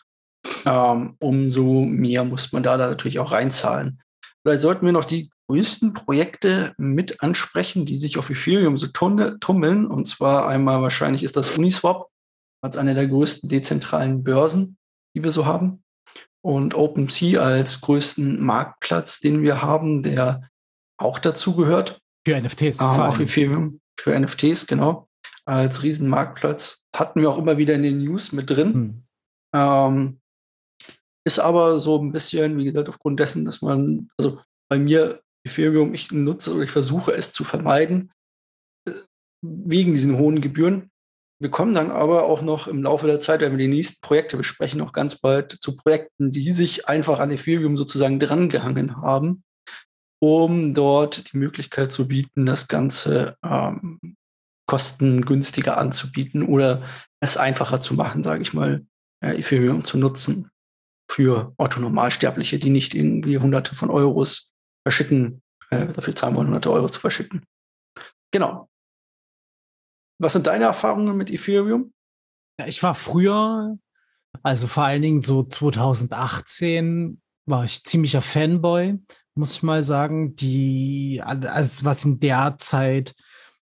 [0.64, 4.00] ähm, umso mehr muss man da, da natürlich auch reinzahlen.
[4.42, 9.86] Vielleicht sollten wir noch die größten Projekte mit ansprechen, die sich auf Ethereum so tummeln.
[9.86, 12.06] Und zwar einmal wahrscheinlich ist das Uniswap
[12.64, 14.78] als eine der größten dezentralen Börsen,
[15.14, 15.84] die wir so haben.
[16.42, 20.48] Und OpenSea als größten Marktplatz, den wir haben, der
[20.98, 22.00] auch dazu gehört.
[22.26, 22.80] Für NFTs.
[22.80, 23.80] Ähm, auf Ethereum.
[24.00, 25.08] Für NFTs, genau.
[25.44, 26.84] Als Riesenmarktplatz.
[26.96, 28.72] Hatten wir auch immer wieder in den News mit drin.
[28.72, 29.04] Hm.
[29.54, 30.20] Ähm,
[31.26, 34.40] ist aber so ein bisschen, wie gesagt, aufgrund dessen, dass man, also
[34.70, 38.10] bei mir Ethereum, ich nutze oder ich versuche es zu vermeiden,
[38.88, 38.92] äh,
[39.42, 40.90] wegen diesen hohen Gebühren.
[41.44, 44.38] Wir kommen dann aber auch noch im Laufe der Zeit, wenn wir die nächsten Projekte
[44.38, 49.44] besprechen, noch ganz bald zu Projekten, die sich einfach an Ethereum sozusagen drangehangen haben,
[50.22, 54.16] um dort die Möglichkeit zu bieten, das Ganze ähm,
[54.66, 56.82] kostengünstiger anzubieten oder
[57.20, 58.86] es einfacher zu machen, sage ich mal,
[59.22, 60.48] äh, Ethereum zu nutzen
[61.12, 64.50] für Autonormalsterbliche, die nicht irgendwie hunderte von Euros
[64.82, 67.44] verschicken, äh, dafür zahlen wollen, hunderte Euro zu verschicken.
[68.32, 68.70] Genau.
[70.18, 71.92] Was sind deine Erfahrungen mit Ethereum?
[72.58, 73.78] Ja, ich war früher,
[74.42, 78.98] also vor allen Dingen so 2018, war ich ziemlicher Fanboy,
[79.34, 80.34] muss ich mal sagen.
[80.36, 83.14] Die, also was in der Zeit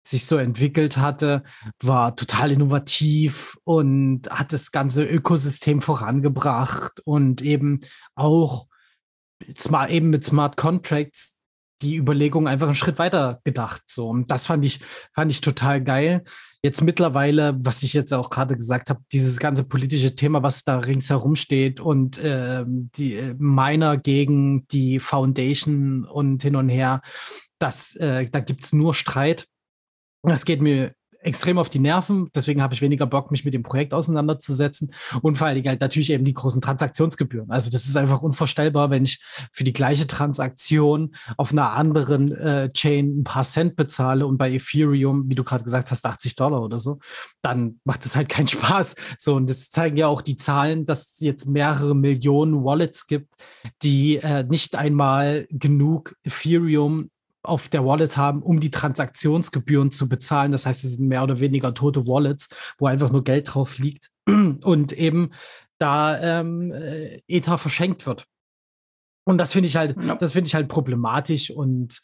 [0.05, 1.43] sich so entwickelt hatte,
[1.81, 7.79] war total innovativ und hat das ganze Ökosystem vorangebracht und eben
[8.15, 8.67] auch
[9.41, 11.39] eben mit Smart Contracts
[11.83, 13.83] die Überlegung einfach einen Schritt weiter gedacht.
[13.85, 14.79] So, und das fand ich,
[15.13, 16.23] fand ich total geil.
[16.63, 20.79] Jetzt mittlerweile, was ich jetzt auch gerade gesagt habe, dieses ganze politische Thema, was da
[20.79, 27.01] ringsherum steht und äh, die Miner gegen die Foundation und hin und her,
[27.59, 29.47] das, äh, da gibt es nur Streit.
[30.23, 30.93] Das geht mir
[31.23, 32.29] extrem auf die Nerven.
[32.35, 34.93] Deswegen habe ich weniger Bock, mich mit dem Projekt auseinanderzusetzen.
[35.21, 37.51] Und vor Dingen halt natürlich eben die großen Transaktionsgebühren.
[37.51, 42.69] Also das ist einfach unvorstellbar, wenn ich für die gleiche Transaktion auf einer anderen äh,
[42.71, 46.61] Chain ein paar Cent bezahle und bei Ethereum, wie du gerade gesagt hast, 80 Dollar
[46.61, 46.99] oder so,
[47.41, 48.95] dann macht es halt keinen Spaß.
[49.17, 53.35] So, und das zeigen ja auch die Zahlen, dass es jetzt mehrere Millionen Wallets gibt,
[53.81, 57.09] die äh, nicht einmal genug Ethereum
[57.43, 60.51] auf der Wallet haben, um die Transaktionsgebühren zu bezahlen.
[60.51, 64.09] Das heißt, es sind mehr oder weniger tote Wallets, wo einfach nur Geld drauf liegt
[64.25, 65.31] und eben
[65.77, 68.25] da ähm, äh, Ether verschenkt wird.
[69.25, 70.15] Und das finde ich halt, ja.
[70.15, 72.01] das finde ich halt problematisch und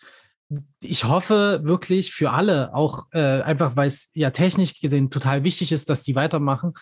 [0.82, 5.72] ich hoffe wirklich für alle, auch äh, einfach weil es ja technisch gesehen total wichtig
[5.72, 6.74] ist, dass die weitermachen,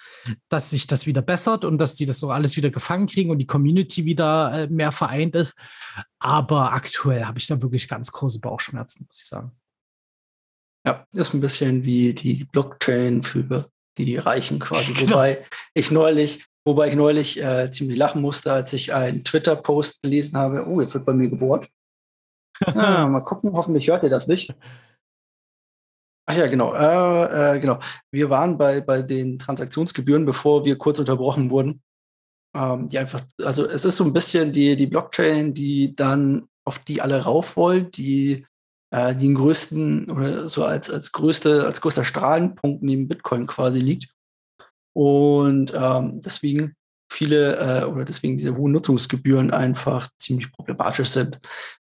[0.48, 3.40] dass sich das wieder bessert und dass die das so alles wieder gefangen kriegen und
[3.40, 5.58] die Community wieder äh, mehr vereint ist.
[6.20, 9.52] Aber aktuell habe ich da wirklich ganz große Bauchschmerzen, muss ich sagen.
[10.86, 14.94] Ja, ist ein bisschen wie die Blockchain für die Reichen quasi.
[14.98, 15.12] Genau.
[15.12, 20.38] Wobei ich neulich, wobei ich neulich äh, ziemlich lachen musste, als ich einen Twitter-Post gelesen
[20.38, 20.66] habe.
[20.66, 21.68] Oh, jetzt wird bei mir gebohrt.
[22.66, 24.54] Ah, mal gucken, hoffentlich hört ihr das nicht.
[26.30, 26.74] Ach ja, genau.
[26.74, 27.80] Äh, äh, genau.
[28.12, 31.82] Wir waren bei, bei den Transaktionsgebühren, bevor wir kurz unterbrochen wurden.
[32.54, 36.80] Ähm, die einfach, also es ist so ein bisschen die, die Blockchain, die dann auf
[36.80, 38.46] die alle rauf wollen, die,
[38.92, 44.14] äh, den größten oder so als, als größte, als größter Strahlenpunkt neben Bitcoin quasi liegt.
[44.94, 46.76] Und ähm, deswegen
[47.10, 51.40] viele äh, oder deswegen diese hohen Nutzungsgebühren einfach ziemlich problematisch sind.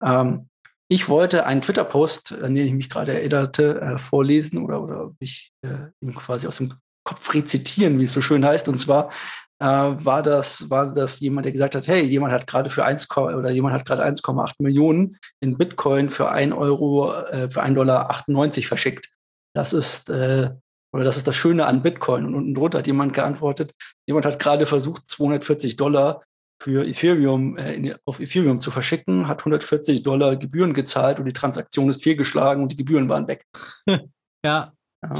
[0.03, 0.49] Ähm,
[0.89, 5.53] ich wollte einen Twitter-Post, an den ich mich gerade erinnerte, äh, vorlesen oder, oder mich
[5.63, 6.75] äh, quasi aus dem
[7.05, 8.69] Kopf rezitieren, wie es so schön heißt.
[8.69, 9.11] Und zwar
[9.59, 13.11] äh, war, das, war das jemand, der gesagt hat, hey, jemand hat gerade für 1,
[13.17, 18.69] oder jemand hat gerade 1,8 Millionen in Bitcoin für 1 Euro, äh, für 1,98 Dollar
[18.69, 19.09] verschickt.
[19.55, 20.51] Das ist, äh,
[20.93, 22.27] oder das ist das Schöne an Bitcoin.
[22.27, 23.73] Und unten drunter hat jemand geantwortet,
[24.07, 26.23] jemand hat gerade versucht, 240 Dollar
[26.61, 31.33] für Ethereum äh, in, auf Ethereum zu verschicken, hat 140 Dollar Gebühren gezahlt und die
[31.33, 33.45] Transaktion ist fehlgeschlagen und die Gebühren waren weg.
[33.87, 34.73] ja.
[35.03, 35.15] ja.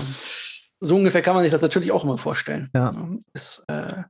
[0.81, 2.71] So ungefähr kann man sich das natürlich auch immer vorstellen.
[2.75, 2.91] Ja.
[3.33, 4.03] Ist äh,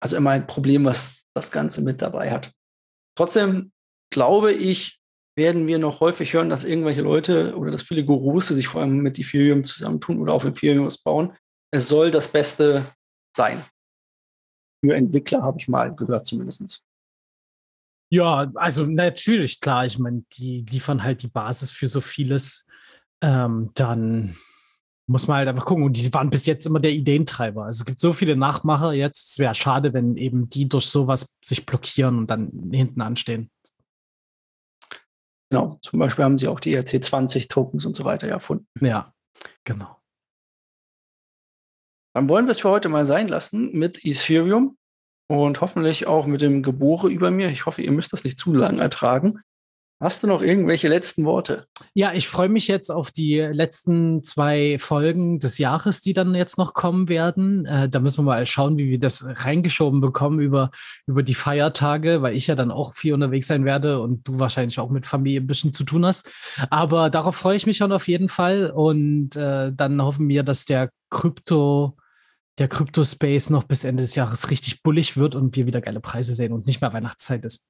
[0.00, 2.52] also immer ein Problem, was das Ganze mit dabei hat.
[3.16, 3.72] Trotzdem
[4.10, 4.98] glaube ich,
[5.36, 8.98] werden wir noch häufig hören, dass irgendwelche Leute oder dass viele Gurus sich vor allem
[8.98, 11.36] mit Ethereum zusammentun oder auf Ethereum was bauen.
[11.70, 12.92] Es soll das Beste
[13.36, 13.64] sein
[14.80, 16.84] für Entwickler, habe ich mal gehört zumindest.
[18.10, 19.84] Ja, also natürlich, klar.
[19.84, 22.66] Ich meine, die liefern halt die Basis für so vieles.
[23.20, 24.36] Ähm, dann
[25.06, 25.84] muss man halt einfach gucken.
[25.84, 27.64] Und die waren bis jetzt immer der Ideentreiber.
[27.64, 29.32] Also es gibt so viele Nachmacher jetzt.
[29.32, 33.50] Es wäre schade, wenn eben die durch sowas sich blockieren und dann hinten anstehen.
[35.50, 38.66] Genau, zum Beispiel haben sie auch die ERC20-Tokens und so weiter erfunden.
[38.80, 39.12] Ja,
[39.64, 39.97] genau.
[42.18, 44.76] Dann wollen wir es für heute mal sein lassen mit Ethereum
[45.28, 47.48] und hoffentlich auch mit dem Gebore über mir.
[47.48, 49.38] Ich hoffe, ihr müsst das nicht zu lang ertragen.
[50.00, 51.66] Hast du noch irgendwelche letzten Worte?
[51.94, 56.58] Ja, ich freue mich jetzt auf die letzten zwei Folgen des Jahres, die dann jetzt
[56.58, 57.66] noch kommen werden.
[57.66, 60.72] Äh, da müssen wir mal schauen, wie wir das reingeschoben bekommen über,
[61.06, 64.80] über die Feiertage, weil ich ja dann auch viel unterwegs sein werde und du wahrscheinlich
[64.80, 66.28] auch mit Familie ein bisschen zu tun hast.
[66.68, 68.72] Aber darauf freue ich mich schon auf jeden Fall.
[68.72, 71.96] Und äh, dann hoffen wir, dass der Krypto
[72.58, 76.34] der Krypto-Space noch bis Ende des Jahres richtig bullig wird und wir wieder geile Preise
[76.34, 77.68] sehen und nicht mehr Weihnachtszeit ist.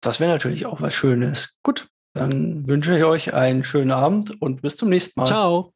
[0.00, 1.58] Das wäre natürlich auch was Schönes.
[1.62, 5.26] Gut, dann wünsche ich euch einen schönen Abend und bis zum nächsten Mal.
[5.26, 5.73] Ciao.